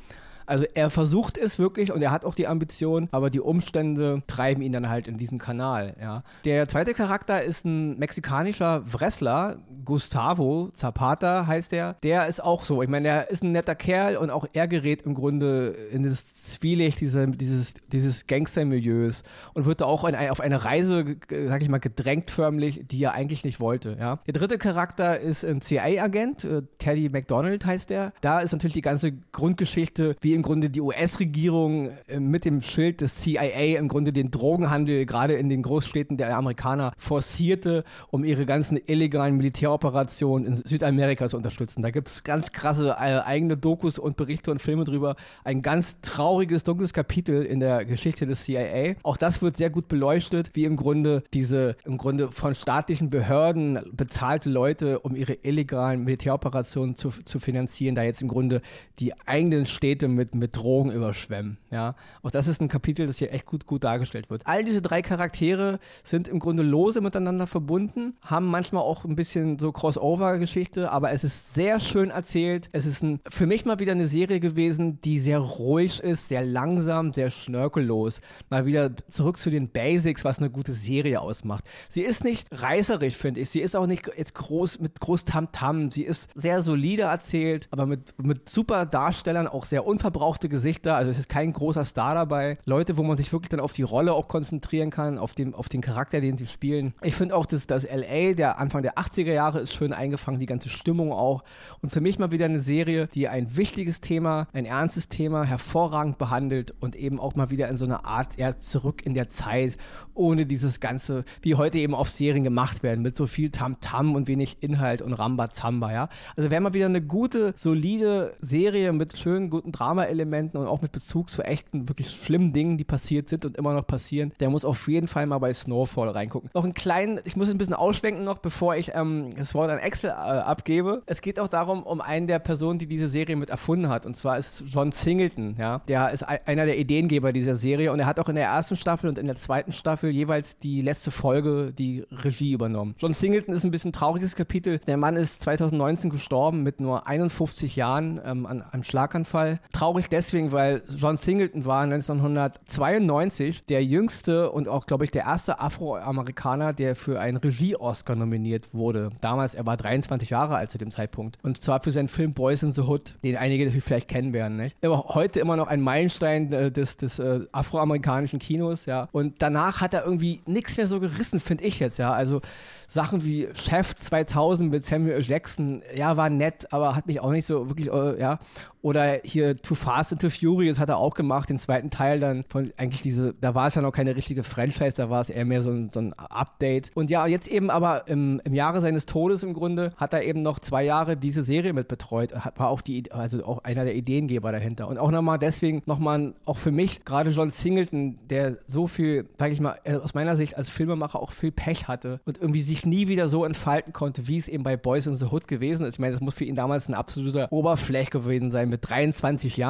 Also 0.47 0.65
er 0.75 0.91
versucht 0.91 1.39
es 1.39 1.59
wirklich 1.59 1.93
und 1.93 2.03
er 2.03 2.11
hat 2.11 2.25
auch 2.25 2.35
die 2.35 2.47
Ambition, 2.47 3.09
aber 3.11 3.31
die 3.31 3.41
Umstände 3.41 4.23
treiben 4.27 4.63
ihn 4.63 4.73
dann 4.73 4.89
halt 4.89 5.09
in 5.09 5.19
diesen 5.19 5.39
Kanal. 5.39 5.95
Ja. 6.01 6.23
Der 6.45 6.69
zweite 6.69 6.95
Charakter 6.95 7.43
ist 7.43 7.65
ein 7.65 7.99
mexikanischer 7.99 8.83
Wrestler, 8.93 9.59
Gustavo 9.85 10.71
Zapata 10.75 11.47
heißt 11.47 11.73
er. 11.73 11.97
Der 12.03 12.27
ist 12.27 12.43
auch 12.43 12.65
so. 12.65 12.83
Ich 12.83 12.89
meine, 12.89 13.09
er 13.09 13.31
ist 13.31 13.43
ein 13.43 13.53
netter 13.53 13.75
Kerl 13.75 14.17
und 14.17 14.31
auch 14.31 14.47
er 14.53 14.69
gerät 14.69 15.03
im 15.03 15.15
Grunde 15.15 15.69
in 15.93 16.03
das 16.03 16.25
Zwielicht 16.45 17.01
dieser, 17.01 17.27
dieses, 17.27 17.75
dieses 17.93 18.27
Gangster-Milieus 18.27 19.23
und 19.55 19.65
wird 19.65 19.81
da 19.81 19.87
auch 19.87 20.05
eine, 20.05 20.31
auf 20.31 20.41
eine 20.41 20.65
Reise, 20.65 21.17
sag 21.29 21.63
ich 21.63 21.69
mal, 21.69 21.79
gedrängt 21.79 22.31
förmlich, 22.31 22.83
die 22.87 23.03
er 23.03 23.13
eigentlich 23.13 23.45
nicht 23.45 23.61
wollte. 23.61 23.97
Ja. 23.99 24.19
Der 24.27 24.35
dritte 24.35 24.59
Charakter 24.59 25.19
ist 25.19 25.45
ein 25.45 25.61
CIA-Agent, 25.61 26.45
äh, 26.45 26.63
Teddy 26.79 27.09
McDonald 27.09 27.65
heißt 27.65 27.91
er. 27.91 28.13
Da 28.21 28.41
ist 28.41 28.53
natürlich 28.53 28.75
die 28.75 28.83
ganze 28.83 29.13
Grundgeschichte, 29.33 30.17
wie 30.21 30.35
im 30.37 30.43
Grunde 30.43 30.71
die 30.71 30.81
US-Regierung 30.81 31.91
äh, 32.07 32.21
mit 32.21 32.45
dem 32.45 32.61
Schild 32.61 33.01
des 33.01 33.17
CIA 33.17 33.79
im 33.79 33.89
Grunde 33.89 34.13
den 34.13 34.31
Drogenhandel 34.31 35.07
gerade 35.07 35.35
in 35.35 35.49
den 35.49 35.63
Großstädten 35.63 36.17
der 36.17 36.37
Amerikaner 36.37 36.93
forcierte, 36.97 37.85
um 38.11 38.23
ihre 38.23 38.47
ganzen 38.47 38.79
illegalen 38.87 39.37
Militäroperationen 39.37 40.47
in 40.47 40.57
Südamerika 40.57 41.29
zu 41.29 41.37
unterstützen. 41.37 41.83
Da 41.83 41.91
gibt 41.91 42.09
es 42.09 42.23
ganz 42.23 42.53
krasse 42.53 42.91
äh, 42.91 43.21
eigene 43.21 43.57
Dokus 43.57 43.99
und 43.99 44.17
Berichte 44.17 44.51
und 44.51 44.61
Filme 44.61 44.85
drüber. 44.85 45.17
Ein 45.43 45.63
ganz 45.63 46.01
trauriges, 46.03 46.63
dunkles 46.65 46.93
Kapitel 46.93 47.43
in 47.43 47.61
der 47.61 47.85
Geschichte 47.85 48.27
des 48.27 48.45
CIA. 48.45 48.95
Auch 49.03 49.17
das 49.17 49.43
wird 49.43 49.57
sehr 49.57 49.71
gut 49.71 49.89
beleuchtet, 49.89 50.51
wie 50.55 50.65
im 50.65 50.77
Grunde 50.77 51.23
diese 51.33 51.77
im 51.85 51.97
Grunde 51.97 52.31
von 52.31 52.55
staatlichen 52.55 53.11
Behörden 53.11 53.81
bezahlte 53.93 54.51
Leute, 54.51 55.01
um 55.01 55.17
ihre 55.17 55.35
illegalen 55.43 56.05
Militäroperationen 56.05 56.95
zu, 56.95 57.11
zu 57.25 57.39
finanzieren, 57.39 57.95
da 57.95 58.03
jetzt 58.03 58.21
im 58.21 58.29
Grunde 58.29 58.61
die 58.99 59.19
eigenen 59.27 59.65
Städte 59.67 60.09
mit 60.09 60.26
mit, 60.27 60.35
mit 60.35 60.57
Drogen 60.57 60.91
überschwemmen. 60.91 61.59
Ja? 61.71 61.95
Auch 62.23 62.31
das 62.31 62.49
ist 62.49 62.61
ein 62.61 62.69
Kapitel, 62.69 63.07
das 63.07 63.19
hier 63.19 63.33
echt 63.33 63.47
gut, 63.47 63.67
gut 63.67 63.85
dargestellt 63.85 64.31
wird. 64.31 64.47
All 64.47 64.65
diese 64.65 64.83
drei 64.83 65.03
Charaktere 65.03 65.79
sind 66.05 66.29
im 66.29 66.39
Grunde 66.39 66.63
lose 66.63 67.01
miteinander 67.01 67.47
verbunden, 67.47 68.17
haben 68.23 68.47
manchmal 68.47 68.83
auch 68.83 69.05
ein 69.05 69.17
bisschen 69.17 69.59
so 69.59 69.73
Crossover-Geschichte, 69.73 70.91
aber 70.91 71.13
es 71.13 71.25
ist 71.25 71.55
sehr 71.55 71.79
schön 71.81 72.11
erzählt. 72.11 72.69
Es 72.73 72.87
ist 72.87 73.03
ein, 73.03 73.21
für 73.29 73.47
mich 73.47 73.65
mal 73.65 73.79
wieder 73.79 73.93
eine 73.93 74.07
Serie 74.07 74.41
gewesen, 74.41 75.01
die 75.03 75.19
sehr 75.19 75.39
ruhig 75.39 76.01
ist, 76.01 76.29
sehr 76.29 76.45
langsam, 76.45 77.13
sehr 77.13 77.31
schnörkellos. 77.31 78.21
Mal 78.51 78.67
wieder 78.67 78.91
zurück 79.09 79.39
zu 79.39 79.51
den 79.51 79.69
Basics, 79.69 80.25
was 80.25 80.39
eine 80.39 80.51
gute 80.51 80.73
Serie 80.73 81.21
ausmacht. 81.21 81.65
Sie 81.89 82.03
ist 82.03 82.25
nicht 82.25 82.47
reißerisch, 82.51 83.17
finde 83.17 83.41
ich. 83.41 83.51
Sie 83.51 83.61
ist 83.61 83.77
auch 83.77 83.87
nicht 83.87 84.11
jetzt 84.17 84.35
groß 84.35 84.81
mit 84.81 85.01
groß 85.01 85.25
Tamtam. 85.25 85.77
-Tam. 85.77 85.93
Sie 85.93 86.03
ist 86.03 86.31
sehr 86.35 86.63
solide 86.63 87.03
erzählt, 87.03 87.69
aber 87.71 87.87
mit, 87.87 88.15
mit 88.23 88.49
super 88.49 88.87
Darstellern, 88.87 89.47
auch 89.47 89.65
sehr 89.65 89.87
unverbindlich 89.87 90.16
unverbrauchte 90.17 90.49
Gesichter, 90.49 90.97
also 90.97 91.11
es 91.11 91.19
ist 91.19 91.29
kein 91.29 91.53
großer 91.53 91.85
Star 91.85 92.15
dabei. 92.15 92.59
Leute, 92.65 92.97
wo 92.97 93.03
man 93.03 93.17
sich 93.19 93.33
wirklich 93.33 93.51
dann 93.51 93.61
auf 93.61 93.75
die 93.75 93.83
Rolle 93.83 94.15
auch 94.15 94.29
konzentrieren 94.29 94.91
kann, 94.91 95.19
auf, 95.19 95.35
dem, 95.35 95.55
auf 95.55 95.69
den 95.69 95.83
Charakter, 95.83 96.21
den 96.21 96.39
sie 96.39 96.47
spielen. 96.47 96.95
Ich 97.03 97.15
finde 97.15 97.37
auch, 97.37 97.45
dass 97.45 97.67
das 97.67 97.85
LA, 97.85 98.33
der 98.33 98.59
Anfang 98.59 98.83
der 98.83 98.95
80er 98.95 99.33
Jahre, 99.33 99.61
ist 99.61 99.75
schön 99.75 99.93
eingefangen, 99.93 100.41
die 100.41 100.47
ganze 100.47 100.71
Stimmung 100.71 101.13
auch. 101.13 101.45
Und 101.83 101.91
für 101.91 102.01
mich 102.01 102.19
mal 102.19 102.31
wieder 102.31 102.47
eine 102.47 102.63
Serie, 102.63 103.09
die 103.15 103.29
ein 103.29 103.57
wichtiges 103.57 104.01
Thema, 104.01 104.49
ein 104.55 104.65
ernstes 104.65 105.09
Thema 105.09 105.45
hervorragend 105.45 106.17
behandelt 106.17 106.75
und 106.81 106.97
eben 106.97 107.21
auch 107.21 107.35
mal 107.35 107.51
wieder 107.51 107.69
in 107.69 107.77
so 107.77 107.85
eine 107.85 108.05
Art, 108.07 108.39
ja, 108.39 108.57
zurück 108.57 109.05
in 109.05 109.15
der 109.15 109.29
Zeit, 109.29 109.77
ohne 110.15 110.47
dieses 110.47 110.81
Ganze, 110.81 111.25
wie 111.43 111.57
heute 111.57 111.79
eben 111.79 111.95
auf 111.95 112.09
Serien 112.09 112.43
gemacht 112.43 112.83
werden, 112.83 113.03
mit 113.03 113.17
so 113.17 113.27
viel 113.27 113.51
Tamtam 113.51 114.09
-Tam 114.09 114.15
und 114.15 114.29
wenig 114.29 114.57
Inhalt 114.61 115.03
und 115.03 115.13
Rambazamba, 115.13 115.93
ja. 115.93 116.09
Also 116.37 116.51
wäre 116.51 116.63
mal 116.63 116.75
wieder 116.75 116.87
eine 116.87 117.03
gute, 117.03 117.53
solide 117.57 118.35
Serie 118.39 118.93
mit 118.95 119.19
schönen, 119.19 119.51
guten 119.51 119.73
Drama 119.73 120.06
Drama-Elementen 120.07 120.59
und 120.59 120.67
auch 120.67 120.83
mit 120.83 120.93
Bezug 120.93 121.31
zu 121.31 121.43
echten, 121.43 121.89
wirklich 121.89 122.11
schlimmen 122.11 122.53
Dingen, 122.53 122.79
die 122.79 122.85
passiert 122.85 123.29
sind 123.29 123.45
und 123.45 123.57
immer 123.57 123.73
noch 123.75 123.87
passieren, 123.87 124.33
der 124.41 124.51
muss 124.51 124.65
auf 124.65 124.89
jeden 124.89 125.09
Fall 125.09 125.27
mal 125.27 125.39
bei 125.39 125.53
Snowfall 125.53 126.09
reingucken. 126.09 126.51
Noch 126.55 126.65
einen 126.65 126.75
kleinen, 126.75 127.21
ich 127.25 127.37
muss 127.37 127.51
ein 127.51 127.59
bisschen 127.59 127.75
ausschwenken 127.75 128.25
noch, 128.25 128.39
bevor 128.39 128.77
ich 128.77 128.93
ähm, 128.95 129.35
das 129.37 129.55
Wort 129.55 129.71
an 129.71 129.79
Excel 129.79 130.11
äh, 130.11 130.13
abgebe. 130.13 131.03
Es 131.07 131.21
geht 131.21 131.41
auch 131.41 131.49
darum, 131.49 131.83
um 131.83 132.01
einen 132.01 132.27
der 132.27 132.39
Personen, 132.39 132.79
die 132.79 132.87
diese 132.87 133.09
Serie 133.09 133.37
mit 133.37 133.51
erfunden 133.51 133.89
hat. 133.89 134.07
Und 134.07 134.17
zwar 134.17 134.39
ist 134.39 134.63
John 134.67 134.93
Singleton, 134.93 135.57
ja. 135.59 135.81
Der 135.89 136.11
ist 136.11 136.23
einer 136.23 136.67
der 136.67 136.79
Ideengeber 136.79 137.33
dieser 137.33 137.57
Serie 137.57 137.93
und 137.93 138.01
er 138.01 138.07
hat 138.07 138.21
auch 138.21 138.29
in 138.29 138.37
der 138.37 138.47
ersten 138.47 138.77
Staffel 138.77 139.09
und 139.09 139.19
in 139.19 139.27
der 139.27 139.37
zweiten 139.37 139.73
Staffel 139.73 140.11
jeweils 140.11 140.59
die 140.59 140.83
letzte 140.83 141.11
Folge 141.11 141.73
die 141.77 142.05
Regie 142.11 142.53
übernommen. 142.53 142.95
John 142.99 143.13
Singleton 143.13 143.55
ist 143.55 143.65
ein 143.65 143.71
bisschen 143.71 143.91
ein 143.91 143.93
trauriges 143.93 144.37
Kapitel. 144.37 144.79
Der 144.87 144.97
Mann 144.97 145.17
ist 145.17 145.43
2019 145.43 146.11
gestorben 146.11 146.63
mit 146.63 146.81
nur 146.81 147.07
51 147.07 147.77
Jahren 147.77 148.21
ähm, 148.25 148.47
an 148.47 148.63
einem 148.63 148.83
Schlaganfall. 148.83 149.61
Traurig 149.73 149.96
traurig 149.97 150.09
deswegen, 150.11 150.53
weil 150.53 150.83
John 150.95 151.17
Singleton 151.17 151.65
war 151.65 151.83
1992 151.83 153.65
der 153.65 153.83
jüngste 153.83 154.51
und 154.51 154.69
auch, 154.69 154.87
glaube 154.87 155.05
ich, 155.05 155.11
der 155.11 155.25
erste 155.25 155.59
Afroamerikaner, 155.59 156.75
der 156.75 156.97
für 156.97 157.19
einen 157.19 157.39
Regie-Oscar 157.39 158.15
nominiert 158.15 158.75
wurde. 158.75 159.11
Damals, 159.23 159.55
er 159.55 159.65
war 159.65 159.79
23 159.79 160.29
Jahre 160.29 160.57
alt 160.57 160.71
zu 160.71 160.77
dem 160.77 160.91
Zeitpunkt. 160.91 161.39
Und 161.43 161.63
zwar 161.63 161.81
für 161.83 161.91
seinen 161.91 162.09
Film 162.09 162.35
Boys 162.35 162.63
in 162.63 162.73
the 162.73 162.83
Hood, 162.83 163.15
den 163.25 163.37
einige 163.37 163.71
vielleicht 163.81 164.09
kennen 164.09 164.35
werden. 164.35 164.59
Nicht? 164.59 164.77
Aber 164.85 165.15
heute 165.15 165.41
immer 165.41 165.57
noch 165.57 165.69
ein 165.69 165.81
Meilenstein 165.81 166.53
äh, 166.53 166.71
des, 166.71 166.99
des 166.99 167.19
äh, 167.19 167.41
afroamerikanischen 167.53 168.39
Kinos, 168.39 168.85
ja. 168.85 169.09
Und 169.13 169.37
danach 169.39 169.81
hat 169.81 169.95
er 169.95 170.05
irgendwie 170.05 170.43
nichts 170.45 170.77
mehr 170.77 170.87
so 170.87 171.01
gerissen, 171.01 171.41
finde 171.41 171.65
ich 171.65 171.79
jetzt, 171.79 171.99
ja. 171.99 172.13
Also 172.13 172.43
Sachen 172.87 173.25
wie 173.25 173.49
Chef 173.55 173.95
2000 173.95 174.71
mit 174.71 174.85
Samuel 174.85 175.23
Jackson, 175.23 175.83
ja, 175.95 176.17
war 176.19 176.29
nett, 176.29 176.71
aber 176.71 176.95
hat 176.95 177.07
mich 177.07 177.21
auch 177.21 177.31
nicht 177.31 177.47
so 177.47 177.69
wirklich, 177.69 177.91
äh, 177.91 178.21
ja. 178.21 178.39
Oder 178.83 179.21
hier 179.25 179.61
Too 179.61 179.75
Fast 179.87 180.11
and 180.11 180.21
Too 180.21 180.31
Furious 180.31 180.81
hat 180.81 180.89
er 180.89 180.99
auch 180.99 181.15
gemacht, 181.15 181.49
den 181.49 181.59
zweiten 181.59 181.91
Teil 181.91 182.19
dann 182.19 182.45
von 182.49 182.73
eigentlich 182.77 183.03
diese, 183.03 183.35
da 183.41 183.55
war 183.55 183.69
es 183.69 183.77
ja 183.77 183.83
noch 183.83 183.93
keine 183.93 184.17
richtige 184.17 184.43
Franchise, 184.43 184.97
da 184.97 185.11
war 185.11 185.21
es 185.21 185.31
eher 185.31 185.45
mehr 185.45 185.63
so 185.63 185.71
ein, 185.71 185.91
so 185.95 186.01
ein 186.01 186.13
Update. 186.15 186.91
Und 186.95 187.09
ja, 187.09 187.25
jetzt 187.29 187.47
eben 187.47 187.71
aber 187.71 188.09
im, 188.09 188.41
im 188.43 188.53
Jahre 188.53 188.81
seines 188.81 189.07
Todes 189.07 189.45
im 189.45 189.55
Grunde 189.55 189.93
hat 189.97 190.13
er 190.13 190.25
eben 190.25 190.43
noch 190.43 190.59
zwei 190.59 190.83
Jahre 190.83 191.17
diese 191.17 191.45
Serie 191.45 191.73
mit 191.73 191.87
betreut, 191.87 192.33
war 192.57 192.69
auch 192.69 192.81
die, 192.81 193.13
also 193.13 193.45
auch 193.45 193.63
einer 193.63 193.85
der 193.85 193.95
Ideengeber 193.95 194.51
dahinter. 194.51 194.89
Und 194.89 194.99
auch 194.99 195.13
nochmal 195.13 195.39
deswegen 195.39 195.85
nochmal, 195.87 196.35
auch 196.47 196.59
für 196.59 196.73
mich, 196.73 197.05
gerade 197.05 197.31
John 197.31 197.53
Singleton, 197.53 198.19
der 198.29 198.57
so 198.67 198.89
viel, 198.89 199.29
sag 199.39 199.53
ich 199.53 199.61
mal, 199.61 199.79
aus 200.03 200.15
meiner 200.15 200.35
Sicht 200.35 200.59
als 200.59 200.69
Filmemacher 200.69 201.23
auch 201.23 201.31
viel 201.31 201.53
Pech 201.53 201.87
hatte 201.87 202.19
und 202.25 202.39
irgendwie 202.39 202.63
sich 202.63 202.85
nie 202.85 203.07
wieder 203.07 203.29
so 203.29 203.45
entfalten 203.45 203.93
konnte, 203.93 204.27
wie 204.27 204.39
es 204.39 204.49
eben 204.49 204.65
bei 204.65 204.77
Boys 204.77 205.07
in 205.07 205.15
the 205.15 205.27
Hood 205.27 205.47
gewesen 205.47 205.87
ist. 205.87 205.95
Ich 205.95 206.01
meine, 206.01 206.15
das 206.15 206.21
muss 206.21 206.35
für 206.35 206.45
ihn 206.45 206.57
damals 206.57 206.89
ein 206.89 206.95
absoluter 206.95 207.53
Oberfläch 207.53 208.11
gewesen 208.11 208.51
sein 208.51 208.69
mit 208.69 208.81
23 208.83 209.57
Jahren 209.57 209.66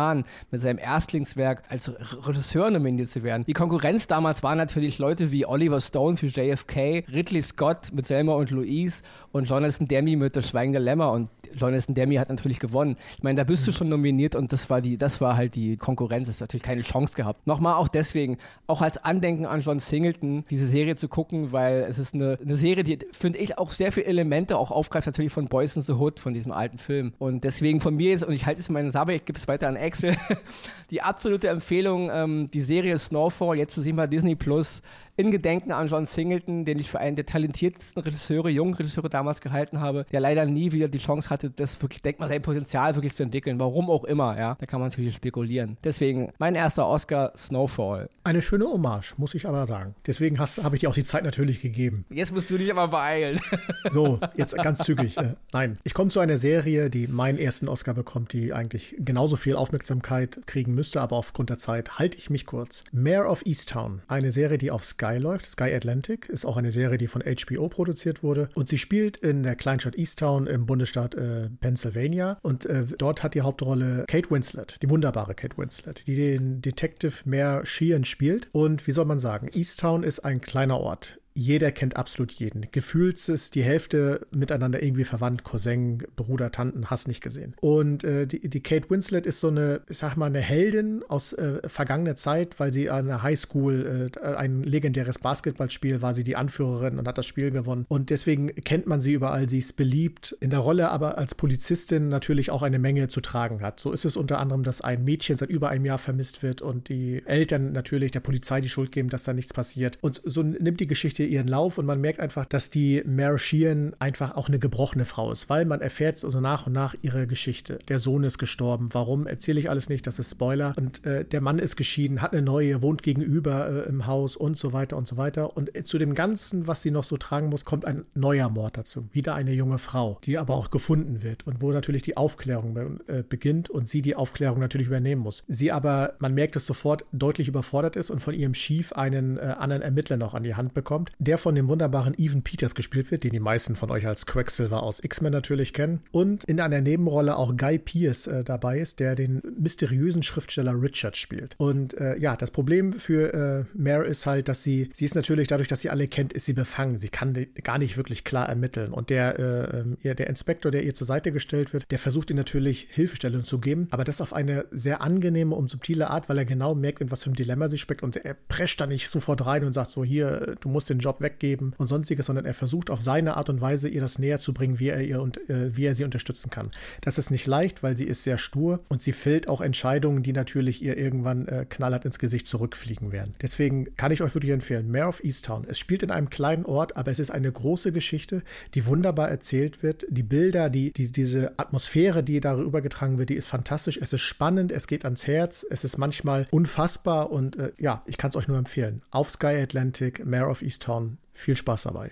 mit 0.51 0.61
seinem 0.61 0.79
Erstlingswerk 0.79 1.63
als 1.69 1.91
Regisseur 2.27 2.71
nominiert 2.71 3.11
zu 3.11 3.23
werden. 3.23 3.45
Die 3.47 3.53
Konkurrenz 3.53 4.07
damals 4.07 4.43
war 4.43 4.55
natürlich 4.55 4.99
Leute 4.99 5.31
wie 5.31 5.47
Oliver 5.47 5.81
Stone 5.81 6.17
für 6.17 6.27
JFK, 6.27 7.05
Ridley 7.13 7.43
Scott 7.43 7.93
mit 7.93 8.07
Selma 8.07 8.35
und 8.35 8.51
Louise 8.51 9.03
und 9.33 9.49
Jonathan 9.49 9.89
Demi 9.89 10.17
mit 10.17 10.37
Das 10.37 10.49
Schweigende 10.49 10.79
Lämmer 10.79 11.13
und 11.13 11.29
Jonathan 11.57 11.95
Demi 11.95 12.17
hat 12.17 12.29
natürlich 12.29 12.61
gewonnen. 12.61 12.97
Ich 13.17 13.23
meine, 13.23 13.37
da 13.37 13.45
bist 13.45 13.67
du 13.67 13.73
schon 13.73 13.89
nominiert 13.89 14.35
und 14.35 14.53
das 14.53 14.71
war 14.71 14.81
die, 14.81 14.97
das 14.97 15.21
war 15.21 15.37
halt 15.37 15.55
die 15.55 15.77
Konkurrenz. 15.77 16.29
Das 16.29 16.37
hat 16.37 16.49
natürlich 16.49 16.63
keine 16.63 16.83
Chance 16.83 17.15
gehabt. 17.17 17.47
Nochmal 17.47 17.75
auch 17.75 17.89
deswegen, 17.89 18.39
auch 18.67 18.81
als 18.81 18.99
Andenken 18.99 19.47
an 19.47 19.61
John 19.61 19.81
Singleton, 19.81 20.45
diese 20.51 20.67
Serie 20.67 20.97
zu 20.97 21.09
gucken, 21.09 21.53
weil 21.53 21.87
es 21.89 21.99
ist 21.99 22.15
eine, 22.15 22.39
eine 22.43 22.57
Serie, 22.57 22.85
die, 22.85 22.99
finde 23.13 23.39
ich, 23.39 23.59
auch 23.59 23.71
sehr 23.71 23.93
viele 23.93 24.07
Elemente 24.07 24.59
auch 24.59 24.71
aufgreift, 24.71 25.07
natürlich 25.07 25.33
von 25.33 25.47
Boys 25.47 25.77
in 25.77 25.83
the 25.83 25.93
Hood, 25.93 26.21
von 26.21 26.35
diesem 26.35 26.53
alten 26.53 26.79
Film. 26.79 27.13
Und 27.19 27.45
deswegen 27.45 27.81
von 27.81 27.95
mir 27.95 28.11
jetzt, 28.11 28.25
und 28.25 28.35
ich 28.35 28.47
halte 28.47 28.61
es 28.61 28.69
in 28.69 28.75
meinen 28.75 28.93
Sabe, 28.93 29.15
ich 29.15 29.25
gebe 29.25 29.39
es 29.39 29.49
weiter 29.49 29.69
an 29.69 29.77
Axel, 29.77 30.17
die 30.91 31.03
absolute 31.03 31.49
Empfehlung, 31.49 32.11
ähm, 32.13 32.51
die 32.53 32.61
Serie 32.61 32.99
Snowfall, 32.99 33.59
jetzt 33.59 33.75
zu 33.75 33.81
sehen 33.81 33.97
bei 33.97 34.07
Disney 34.07 34.35
Plus, 34.35 34.83
in 35.17 35.31
Gedenken 35.31 35.73
an 35.73 35.89
John 35.89 36.07
Singleton, 36.07 36.65
den 36.65 36.79
ich 36.79 36.91
für 36.91 37.01
einen 37.01 37.17
der 37.17 37.25
talentiertesten 37.25 38.03
Regisseure, 38.03 38.51
jungen 38.51 38.75
Regisseure 38.75 39.09
damals 39.09 39.41
gehalten 39.41 39.81
habe, 39.81 40.05
der 40.13 40.21
leider 40.21 40.45
nie 40.45 40.73
wieder 40.73 40.89
die 40.89 40.99
Chance 40.99 41.31
hatte, 41.31 41.51
das 41.51 41.81
wirklich, 41.81 42.03
denk 42.03 42.21
mal, 42.21 42.29
sein 42.29 42.43
Potenzial 42.43 42.95
wirklich 42.95 43.15
zu 43.15 43.23
entwickeln. 43.23 43.59
Warum 43.59 43.89
auch 43.89 44.05
immer, 44.05 44.39
ja. 44.39 44.57
Da 44.61 44.67
kann 44.67 44.81
man 44.81 44.91
natürlich 44.91 45.17
spekulieren. 45.17 45.79
Deswegen, 45.83 46.33
mein 46.39 46.55
erster 46.55 46.87
Oscar, 46.87 47.33
Snowfall. 47.37 48.11
Eine 48.25 48.43
schöne 48.43 48.67
Hommage, 48.67 49.15
muss 49.17 49.35
ich 49.35 49.49
aber 49.49 49.67
sagen. 49.67 49.95
Deswegen 50.07 50.39
habe 50.39 50.77
ich 50.77 50.81
dir 50.81 50.91
auch 50.91 50.95
die 50.95 51.05
Zeit 51.05 51.25
natürlich 51.25 51.63
gegeben. 51.63 52.05
Jetzt 52.11 52.33
musst 52.33 52.51
du 52.51 52.59
dich 52.59 52.71
aber 52.71 52.89
beeilen. 52.89 53.41
so, 53.93 54.21
jetzt 54.37 54.57
ganz 54.57 54.81
zügig. 54.81 55.17
Äh, 55.17 55.35
nein, 55.53 55.79
ich 55.85 55.95
komme 55.95 56.11
zu 56.11 56.21
einer 56.21 56.37
Serie, 56.37 56.91
die 56.91 57.07
meinen 57.07 57.39
ersten 57.39 57.69
Oscar 57.69 57.95
bekommt, 57.95 58.33
die 58.33 58.53
eigentlich 58.53 58.97
genauso 58.99 59.37
viel 59.37 59.57
Aufmerksamkeit 59.57 60.41
kriegen 60.47 60.75
müsste, 60.75 61.01
aber 61.01 61.17
aufgrund 61.17 61.49
der 61.49 61.59
Zeit 61.59 61.99
halte 61.99 62.19
ich 62.19 62.29
mich 62.29 62.45
kurz. 62.45 62.85
Mayor 62.93 63.31
of 63.31 63.47
Easttown, 63.47 64.03
eine 64.09 64.31
Serie, 64.31 64.59
die 64.59 64.71
auf 64.71 64.85
Sky 64.85 65.06
läuft. 65.19 65.47
Sky 65.47 65.73
Atlantic 65.75 66.29
ist 66.29 66.45
auch 66.45 66.57
eine 66.57 66.71
Serie, 66.71 66.99
die 66.99 67.07
von 67.07 67.23
HBO 67.23 67.69
produziert 67.69 68.23
wurde. 68.23 68.49
Und 68.55 68.69
sie 68.69 68.79
spielt 68.79 69.17
in 69.17 69.43
der 69.43 69.57
Kleinstadt 69.57 69.97
Easttown 69.97 70.47
im 70.47 70.67
Bundesstaat 70.67 71.15
äh, 71.15 71.49
Pennsylvania. 71.61 72.39
Und 72.43 72.67
äh, 72.67 72.85
dort 72.99 73.23
hat 73.23 73.35
die 73.35 73.43
Hauptrolle 73.43 74.05
Kate 74.09 74.31
Winslet, 74.31 74.83
die 74.83 74.91
wunderbare 74.91 75.35
Kate 75.35 75.57
Winslet, 75.57 76.07
die 76.07 76.17
den 76.17 76.61
Detective 76.61 77.15
Mayor 77.25 77.65
Sheehan 77.65 78.05
spielt. 78.05 78.49
Und 78.53 78.87
wie 78.87 78.93
soll 78.93 79.05
man 79.05 79.19
sagen, 79.19 79.49
Easttown 79.53 80.03
ist 80.03 80.21
ein 80.21 80.41
kleiner 80.41 80.79
Ort 80.81 81.19
jeder 81.37 81.71
kennt 81.71 81.97
absolut 81.97 82.33
jeden. 82.33 82.67
Gefühlt 82.73 83.29
ist 83.29 83.55
die 83.55 83.63
Hälfte 83.63 84.27
miteinander 84.35 84.83
irgendwie 84.83 85.05
verwandt. 85.05 85.45
Cousin, 85.45 86.03
Bruder, 86.17 86.51
Tanten, 86.51 86.87
hast 86.87 87.09
nicht 87.09 87.23
gesehen. 87.23 87.55
Und 87.61 88.05
äh, 88.05 88.27
die, 88.27 88.49
die, 88.49 88.63
Kate 88.63 88.89
Winslet 88.89 89.27
ist 89.27 89.41
so 89.41 89.49
eine, 89.49 89.83
ich 89.89 89.99
sag 89.99 90.17
mal, 90.17 90.27
eine 90.27 90.41
Heldin 90.41 91.03
aus 91.09 91.35
äh, 91.35 91.61
vergangener 91.69 92.17
Zeit, 92.17 92.59
weil 92.59 92.73
sie 92.73 92.89
an 92.89 93.07
der 93.07 93.23
Highschool 93.23 94.11
äh, 94.23 94.27
ein 94.27 94.63
legendäres 94.63 95.19
Basketballspiel 95.19 96.01
war 96.01 96.15
sie 96.15 96.25
die 96.25 96.37
Anführerin 96.37 96.99
und 96.99 97.07
hat 97.07 97.19
das 97.19 97.27
Spiel 97.27 97.51
gewonnen. 97.51 97.85
Und 97.89 98.09
deswegen 98.09 98.55
kennt 98.55 98.87
man 98.87 99.03
sie 99.03 99.13
überall. 99.13 99.49
Sie 99.51 99.59
ist 99.59 99.77
beliebt. 99.77 100.35
In 100.41 100.49
der 100.49 100.61
Rolle 100.61 100.91
aber 100.91 101.19
als 101.19 101.35
Polizistin 101.35 102.09
natürlich 102.09 102.51
auch 102.51 102.63
eine 102.63 102.79
Menge 102.79 103.09
zu 103.09 103.21
tragen 103.21 103.61
hat. 103.61 103.79
So 103.79 103.93
ist 103.93 104.07
es 104.07 104.17
unter 104.17 104.41
anderem, 104.41 104.63
dass 104.63 104.81
ein 104.81 105.05
Mädchen 105.05 105.37
seit 105.37 105.51
über 105.51 105.69
einem 105.69 105.85
Jahr 105.85 105.99
vermisst 105.99 106.43
wird 106.43 106.63
und 106.63 106.89
die 106.89 107.23
Eltern 107.27 107.73
natürlich 107.73 108.11
der 108.13 108.21
Polizei 108.21 108.63
die 108.63 108.71
Schuld 108.71 108.91
geben, 108.91 109.11
dass 109.11 109.25
da 109.25 109.35
nichts 109.35 109.53
passiert. 109.53 109.99
Und 110.01 110.23
so 110.25 110.43
nimmt 110.43 110.81
die 110.81 110.87
Geschichte 110.87 111.26
ihren 111.27 111.49
Lauf 111.49 111.79
und 111.79 111.87
man 111.87 112.01
merkt 112.01 112.21
einfach, 112.21 112.47
dass 112.47 112.71
die 112.71 113.03
Mary 113.07 113.39
Sheehan 113.39 113.95
einfach 113.99 114.37
auch 114.37 114.49
eine 114.49 114.59
gebrochene 114.59 115.05
Frau 115.05 115.33
ist, 115.33 115.49
weil 115.49 115.65
man 115.65 115.81
erfährt 115.81 116.19
so 116.19 116.29
nach 116.41 116.67
und 116.67 116.73
nach 116.73 116.95
ihre 117.03 117.27
Geschichte. 117.27 117.79
Der 117.89 117.99
Sohn 117.99 118.25
ist 118.25 118.39
gestorben. 118.39 118.89
Warum 118.93 119.27
erzähle 119.27 119.61
ich 119.61 119.71
alles 119.71 119.89
nicht? 119.89 120.07
Das 120.07 120.19
ist 120.19 120.31
Spoiler. 120.31 120.75
Und 120.77 121.05
äh, 121.05 121.25
der 121.25 121.41
Mann 121.41 121.59
ist 121.59 121.77
geschieden, 121.77 122.23
hat 122.23 122.33
eine 122.33 122.43
neue, 122.43 122.83
wohnt 122.83 123.03
gegenüber 123.03 123.87
äh, 123.87 123.89
im 123.89 124.07
Haus 124.07 124.37
und 124.37 124.59
so 124.59 124.73
weiter 124.73 124.97
und 124.97 125.09
so 125.09 125.17
weiter. 125.17 125.57
Und 125.57 125.75
äh, 125.75 125.85
zu 125.85 125.99
dem 125.99 126.15
Ganzen, 126.15 126.67
was 126.67 126.83
sie 126.83 126.91
noch 126.91 127.05
so 127.05 127.17
tragen 127.17 127.49
muss, 127.49 127.65
kommt 127.65 127.85
ein 127.85 128.05
neuer 128.15 128.49
Mord 128.49 128.77
dazu. 128.77 129.09
Wieder 129.13 129.35
eine 129.35 129.53
junge 129.53 129.79
Frau, 129.79 130.19
die 130.25 130.39
aber 130.39 130.55
auch 130.55 130.71
gefunden 130.71 131.23
wird 131.23 131.47
und 131.47 131.61
wo 131.61 131.73
natürlich 131.73 132.03
die 132.03 132.17
Aufklärung 132.17 133.01
äh, 133.07 133.23
beginnt 133.29 133.71
und 133.71 133.89
sie 133.89 134.03
die 134.03 134.17
Aufklärung 134.17 134.61
natürlich 134.61 134.87
übernehmen 134.87 135.23
muss. 135.23 135.45
Sie 135.49 135.73
aber, 135.73 136.15
man 136.19 136.35
merkt 136.35 136.57
es 136.57 136.67
sofort, 136.67 137.05
deutlich 137.13 137.49
überfordert 137.49 137.97
ist 137.97 138.11
und 138.11 138.21
von 138.21 138.35
ihrem 138.35 138.53
Chief 138.53 138.93
einen 138.93 139.39
äh, 139.39 139.55
anderen 139.59 139.83
Ermittler 139.83 140.17
noch 140.17 140.35
an 140.35 140.43
die 140.43 140.55
Hand 140.55 140.75
bekommt, 140.75 141.13
der 141.19 141.39
von 141.39 141.55
dem 141.55 141.69
wunderbaren 141.69 142.15
Evan 142.19 142.43
Peters 142.43 142.75
gespielt 142.75 143.11
wird, 143.11 143.25
den 143.25 143.33
die 143.33 143.41
meisten 143.41 143.77
von 143.77 143.91
euch 143.91 144.07
als 144.07 144.27
Quacksilver 144.27 144.83
aus 144.83 145.03
X-Men 145.03 145.33
natürlich 145.33 145.73
kennen. 145.73 146.01
Und 146.11 146.45
in 146.45 146.61
einer 146.61 146.81
Nebenrolle 146.81 147.37
auch 147.37 147.57
Guy 147.57 147.79
Pierce 147.79 148.27
äh, 148.27 148.45
dabei 148.45 148.79
ist, 148.79 149.01
der 149.01 149.15
den 149.15 149.43
mysteriösen 149.59 150.23
Schriftsteller 150.23 150.81
Richard 150.81 151.17
spielt. 151.17 151.55
Und 151.59 151.95
äh, 151.95 152.19
ja, 152.19 152.37
das 152.37 152.51
Problem 152.51 152.93
für 152.93 153.33
äh, 153.35 153.65
Mare 153.75 154.07
ist 154.07 154.27
halt, 154.27 154.49
dass 154.49 154.63
sie, 154.63 154.91
sie 154.93 155.05
ist 155.05 155.15
natürlich 155.15 155.49
dadurch, 155.49 155.69
dass 155.69 155.81
sie 155.81 155.91
alle 155.91 156.09
kennt, 156.09 156.33
ist 156.33 156.47
sie 156.47 156.53
befangen. 156.53 156.99
Sie 156.99 157.09
kann 157.09 157.47
gar 157.63 157.79
nicht 157.79 157.97
wirklich 157.97 158.25
klar 158.25 158.49
ermitteln. 158.49 158.93
Und 158.93 159.11
der, 159.11 159.39
äh, 159.39 159.81
ähm, 159.81 159.97
der 160.03 160.27
Inspektor, 160.27 160.71
der 160.71 160.85
ihr 160.85 160.95
zur 160.95 161.07
Seite 161.07 161.33
gestellt 161.33 161.73
wird, 161.73 161.91
der 161.91 161.99
versucht 161.99 162.31
ihr 162.31 162.37
natürlich 162.37 162.89
Hilfestellung 162.91 163.45
zu 163.45 163.59
geben, 163.59 163.89
aber 163.91 164.05
das 164.05 164.21
auf 164.21 164.33
eine 164.33 164.67
sehr 164.71 165.01
angenehme 165.01 165.55
und 165.55 165.69
subtile 165.69 166.11
Art, 166.11 166.29
weil 166.29 166.39
er 166.39 166.45
genau 166.45 166.75
merkt, 166.75 167.01
in 167.01 167.11
was 167.11 167.25
für 167.25 167.31
ein 167.31 167.35
Dilemma 167.35 167.69
sie 167.69 167.79
steckt 167.79 168.03
und 168.03 168.17
er 168.17 168.35
prescht 168.35 168.81
da 168.81 168.87
nicht 168.87 169.09
sofort 169.09 169.45
rein 169.47 169.65
und 169.65 169.73
sagt 169.73 169.91
so, 169.91 170.05
hier, 170.05 170.57
du 170.61 170.69
musst 170.69 170.91
den 170.91 171.01
Job 171.07 171.21
weggeben 171.21 171.73
und 171.79 171.87
sonstiges, 171.87 172.27
sondern 172.27 172.47
er 172.47 172.55
versucht 172.55 172.91
auf 172.91 173.01
seine 173.01 173.37
Art 173.37 173.49
und 173.49 173.61
Weise 173.61 173.89
ihr 173.89 174.01
das 174.01 174.19
näher 174.19 174.41
zu 174.41 174.53
bringen, 174.53 174.81
wie 174.81 174.89
er 174.89 175.01
ihr 175.03 175.23
und 175.23 175.39
äh, 175.49 175.77
wie 175.77 175.85
er 175.85 175.95
sie 175.95 176.03
unterstützen 176.03 176.51
kann. 176.51 176.73
Das 177.01 177.17
ist 177.17 177.31
nicht 177.31 177.47
leicht, 177.47 177.85
weil 177.85 177.97
sie 177.97 178.07
ist 178.07 178.25
sehr 178.25 178.39
stur 178.39 178.81
und 178.89 179.03
sie 179.03 179.13
fällt 179.13 179.49
auch 179.49 179.61
Entscheidungen, 179.61 180.25
die 180.25 180.33
natürlich 180.33 180.83
ihr 180.83 180.97
irgendwann 180.97 181.47
äh, 181.47 181.65
knallhart 181.69 182.05
ins 182.05 182.19
Gesicht 182.19 182.49
zurückfliegen 182.49 183.13
werden. 183.13 183.37
Deswegen 183.41 183.95
kann 183.97 184.11
ich 184.11 184.21
euch 184.21 184.35
wirklich 184.35 184.53
empfehlen, 184.53 184.91
Mare 184.91 185.09
of 185.09 185.23
Easttown. 185.23 185.65
Es 185.69 185.79
spielt 185.79 186.03
in 186.03 186.11
einem 186.11 186.29
kleinen 186.29 186.67
Ort, 186.67 186.97
aber 186.97 187.13
es 187.13 187.21
ist 187.21 187.31
eine 187.31 187.53
große 187.53 187.93
Geschichte, 187.93 188.43
die 188.75 188.87
wunderbar 188.87 189.29
erzählt 189.29 189.85
wird. 189.85 190.07
Die 190.09 190.25
Bilder, 190.25 190.71
die, 190.71 190.93
die 190.93 191.13
diese 191.13 191.53
Atmosphäre, 191.57 192.25
die 192.25 192.41
darüber 192.41 192.83
getragen 192.83 193.19
wird, 193.19 193.31
die 193.31 193.37
ist 193.37 193.47
fantastisch. 193.47 193.97
Es 194.03 194.13
ist 194.13 194.23
spannend, 194.23 194.73
es 194.73 194.89
geht 194.89 195.05
ans 195.05 195.29
Herz, 195.29 195.65
es 195.71 195.85
ist 195.85 195.99
manchmal 195.99 196.49
unfassbar 196.51 197.31
und 197.31 197.57
äh, 197.57 197.71
ja, 197.79 198.03
ich 198.07 198.17
kann 198.17 198.31
es 198.31 198.37
euch 198.37 198.49
nur 198.49 198.59
empfehlen. 198.59 199.03
Auf 199.13 199.31
Sky 199.31 199.59
Atlantic, 199.63 200.27
Mare 200.27 200.49
of 200.49 200.63
Easttown 200.63 200.86
viel 201.33 201.57
Spaß 201.57 201.85
dabei. 201.85 202.11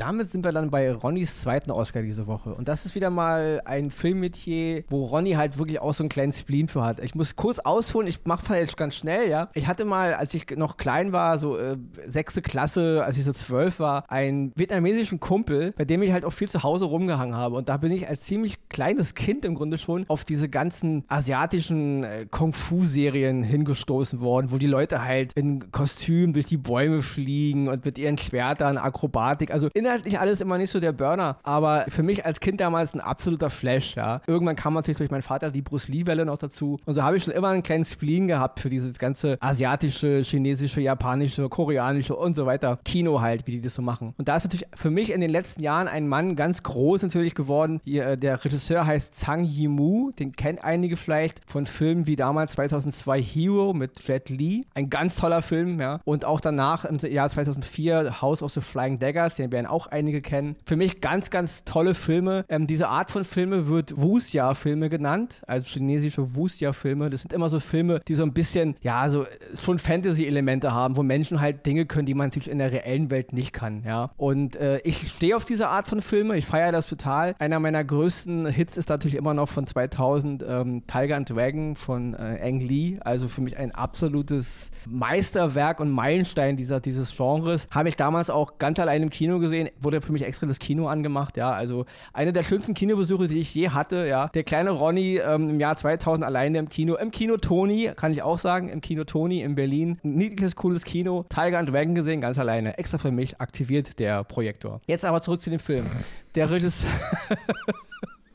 Damit 0.00 0.30
sind 0.30 0.44
wir 0.44 0.52
dann 0.52 0.70
bei 0.70 0.90
Ronnys 0.92 1.42
zweiten 1.42 1.70
Oscar 1.70 2.02
diese 2.02 2.26
Woche. 2.26 2.54
Und 2.54 2.68
das 2.68 2.86
ist 2.86 2.94
wieder 2.94 3.10
mal 3.10 3.60
ein 3.66 3.90
Filmmetier, 3.90 4.84
wo 4.88 5.04
Ronny 5.04 5.32
halt 5.32 5.58
wirklich 5.58 5.80
auch 5.80 5.92
so 5.92 6.02
einen 6.02 6.08
kleinen 6.08 6.32
Spleen 6.32 6.68
für 6.68 6.82
hat. 6.82 7.00
Ich 7.00 7.14
muss 7.14 7.36
kurz 7.36 7.58
ausholen, 7.58 8.08
ich 8.08 8.24
mache 8.24 8.56
jetzt 8.56 8.78
ganz 8.78 8.96
schnell, 8.96 9.28
ja. 9.28 9.50
Ich 9.52 9.66
hatte 9.66 9.84
mal, 9.84 10.14
als 10.14 10.32
ich 10.32 10.56
noch 10.56 10.78
klein 10.78 11.12
war, 11.12 11.38
so 11.38 11.58
äh, 11.58 11.76
sechste 12.06 12.40
Klasse, 12.40 13.04
als 13.04 13.18
ich 13.18 13.24
so 13.24 13.34
zwölf 13.34 13.78
war, 13.78 14.10
einen 14.10 14.52
vietnamesischen 14.56 15.20
Kumpel, 15.20 15.72
bei 15.76 15.84
dem 15.84 16.02
ich 16.02 16.12
halt 16.12 16.24
auch 16.24 16.32
viel 16.32 16.48
zu 16.48 16.62
Hause 16.62 16.86
rumgehangen 16.86 17.36
habe. 17.36 17.56
Und 17.56 17.68
da 17.68 17.76
bin 17.76 17.92
ich 17.92 18.08
als 18.08 18.22
ziemlich 18.22 18.68
kleines 18.70 19.14
Kind 19.14 19.44
im 19.44 19.54
Grunde 19.54 19.76
schon 19.76 20.06
auf 20.08 20.24
diese 20.24 20.48
ganzen 20.48 21.04
asiatischen 21.08 22.04
äh, 22.04 22.26
Kung-Fu-Serien 22.30 23.42
hingestoßen 23.42 24.20
worden, 24.20 24.50
wo 24.50 24.56
die 24.56 24.66
Leute 24.66 25.04
halt 25.04 25.34
in 25.34 25.70
Kostüm 25.72 26.32
durch 26.32 26.46
die 26.46 26.56
Bäume 26.56 27.02
fliegen 27.02 27.68
und 27.68 27.84
mit 27.84 27.98
ihren 27.98 28.16
Schwertern 28.16 28.78
Akrobatik. 28.78 29.50
Also 29.50 29.68
in 29.74 29.89
inhaltlich 29.90 30.20
alles 30.20 30.40
immer 30.40 30.56
nicht 30.56 30.70
so 30.70 30.78
der 30.78 30.92
Burner, 30.92 31.36
aber 31.42 31.84
für 31.88 32.02
mich 32.02 32.24
als 32.24 32.38
Kind 32.38 32.60
damals 32.60 32.94
ein 32.94 33.00
absoluter 33.00 33.50
Flash, 33.50 33.96
ja. 33.96 34.20
Irgendwann 34.26 34.54
kam 34.54 34.74
natürlich 34.74 34.98
durch 34.98 35.10
meinen 35.10 35.22
Vater 35.22 35.50
die 35.50 35.62
Bruce 35.62 35.88
Lee-Welle 35.88 36.24
noch 36.24 36.38
dazu 36.38 36.78
und 36.86 36.94
so 36.94 37.02
habe 37.02 37.16
ich 37.16 37.24
schon 37.24 37.34
immer 37.34 37.48
einen 37.48 37.62
kleinen 37.62 37.84
Spleen 37.84 38.28
gehabt 38.28 38.60
für 38.60 38.70
dieses 38.70 38.98
ganze 38.98 39.36
asiatische, 39.40 40.22
chinesische, 40.22 40.80
japanische, 40.80 41.48
koreanische 41.48 42.14
und 42.14 42.36
so 42.36 42.46
weiter 42.46 42.78
Kino 42.84 43.20
halt, 43.20 43.46
wie 43.46 43.52
die 43.52 43.62
das 43.62 43.74
so 43.74 43.82
machen. 43.82 44.14
Und 44.16 44.28
da 44.28 44.36
ist 44.36 44.44
natürlich 44.44 44.66
für 44.74 44.90
mich 44.90 45.12
in 45.12 45.20
den 45.20 45.30
letzten 45.30 45.62
Jahren 45.62 45.88
ein 45.88 46.06
Mann 46.08 46.36
ganz 46.36 46.62
groß 46.62 47.02
natürlich 47.02 47.34
geworden. 47.34 47.80
Die, 47.84 47.98
äh, 47.98 48.16
der 48.16 48.44
Regisseur 48.44 48.86
heißt 48.86 49.14
Zhang 49.16 49.44
Yimou, 49.44 50.12
den 50.12 50.32
kennt 50.32 50.62
einige 50.62 50.96
vielleicht 50.96 51.40
von 51.50 51.66
Filmen 51.66 52.06
wie 52.06 52.16
damals 52.16 52.52
2002 52.52 53.22
Hero 53.22 53.72
mit 53.72 54.06
Jet 54.06 54.28
Li, 54.28 54.66
ein 54.74 54.88
ganz 54.88 55.16
toller 55.16 55.42
Film, 55.42 55.80
ja. 55.80 56.00
Und 56.04 56.24
auch 56.24 56.40
danach 56.40 56.84
im 56.84 56.98
Jahr 56.98 57.28
2004 57.28 58.20
House 58.20 58.42
of 58.42 58.52
the 58.52 58.60
Flying 58.60 58.98
Daggers, 58.98 59.34
den 59.34 59.50
werden 59.50 59.66
auch 59.66 59.79
auch 59.80 59.86
einige 59.86 60.20
kennen. 60.20 60.56
Für 60.66 60.76
mich 60.76 61.00
ganz, 61.00 61.30
ganz 61.30 61.64
tolle 61.64 61.94
Filme. 61.94 62.44
Ähm, 62.48 62.66
diese 62.66 62.88
Art 62.88 63.10
von 63.10 63.24
Filme 63.24 63.68
wird 63.68 63.96
Wuxia-Filme 63.96 64.90
genannt, 64.90 65.42
also 65.46 65.66
chinesische 65.66 66.34
Wuxia-Filme. 66.34 67.08
Das 67.08 67.22
sind 67.22 67.32
immer 67.32 67.48
so 67.48 67.60
Filme, 67.60 68.00
die 68.06 68.14
so 68.14 68.22
ein 68.22 68.32
bisschen, 68.32 68.76
ja, 68.82 69.08
so 69.08 69.26
schon 69.60 69.78
Fantasy-Elemente 69.78 70.72
haben, 70.72 70.96
wo 70.96 71.02
Menschen 71.02 71.40
halt 71.40 71.64
Dinge 71.64 71.86
können, 71.86 72.06
die 72.06 72.14
man 72.14 72.26
natürlich 72.26 72.50
in 72.50 72.58
der 72.58 72.72
reellen 72.72 73.10
Welt 73.10 73.32
nicht 73.32 73.52
kann, 73.52 73.82
ja. 73.86 74.10
Und 74.16 74.56
äh, 74.56 74.80
ich 74.84 75.12
stehe 75.12 75.34
auf 75.36 75.46
diese 75.46 75.68
Art 75.68 75.86
von 75.86 76.02
Filme, 76.02 76.36
ich 76.36 76.46
feiere 76.46 76.72
das 76.72 76.86
total. 76.86 77.34
Einer 77.38 77.58
meiner 77.58 77.82
größten 77.82 78.46
Hits 78.46 78.76
ist 78.76 78.90
natürlich 78.90 79.16
immer 79.16 79.32
noch 79.32 79.48
von 79.48 79.66
2000 79.66 80.44
ähm, 80.46 80.82
Tiger 80.86 81.16
and 81.16 81.30
Dragon 81.30 81.76
von 81.76 82.14
äh, 82.14 82.38
Ang 82.42 82.60
Lee, 82.60 82.98
also 83.00 83.28
für 83.28 83.40
mich 83.40 83.56
ein 83.56 83.72
absolutes 83.72 84.70
Meisterwerk 84.86 85.80
und 85.80 85.90
Meilenstein 85.90 86.56
dieser, 86.56 86.80
dieses 86.80 87.16
Genres. 87.16 87.66
Habe 87.70 87.88
ich 87.88 87.96
damals 87.96 88.28
auch 88.28 88.58
ganz 88.58 88.78
allein 88.78 89.02
im 89.02 89.10
Kino 89.10 89.38
gesehen 89.38 89.69
wurde 89.80 90.00
für 90.00 90.12
mich 90.12 90.22
extra 90.22 90.46
das 90.46 90.58
Kino 90.58 90.88
angemacht, 90.88 91.36
ja. 91.36 91.52
Also 91.52 91.86
eine 92.12 92.32
der 92.32 92.42
schönsten 92.42 92.74
Kinobesuche, 92.74 93.28
die 93.28 93.38
ich 93.38 93.54
je 93.54 93.70
hatte, 93.70 94.06
ja. 94.06 94.28
Der 94.28 94.44
kleine 94.44 94.70
Ronny 94.70 95.18
ähm, 95.18 95.50
im 95.50 95.60
Jahr 95.60 95.76
2000 95.76 96.24
alleine 96.24 96.58
im 96.58 96.68
Kino, 96.68 96.96
im 96.96 97.10
Kino 97.10 97.36
Toni, 97.36 97.90
kann 97.96 98.12
ich 98.12 98.22
auch 98.22 98.38
sagen, 98.38 98.68
im 98.68 98.80
Kino 98.80 99.04
Toni 99.04 99.42
in 99.42 99.54
Berlin. 99.54 99.98
Ein 100.04 100.14
niedliches, 100.14 100.56
cooles 100.56 100.84
Kino. 100.84 101.24
Tiger 101.28 101.58
and 101.58 101.70
Dragon 101.70 101.94
gesehen, 101.94 102.20
ganz 102.20 102.38
alleine. 102.38 102.78
Extra 102.78 102.98
für 102.98 103.10
mich 103.10 103.40
aktiviert 103.40 103.98
der 103.98 104.24
Projektor. 104.24 104.80
Jetzt 104.86 105.04
aber 105.04 105.22
zurück 105.22 105.40
zu 105.40 105.50
dem 105.50 105.60
Film. 105.60 105.86
Der 106.34 106.50
Regisseur. 106.50 106.90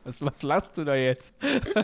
Was, 0.06 0.22
was 0.22 0.44
lachst 0.44 0.78
du 0.78 0.84
da 0.84 0.94
jetzt? 0.94 1.34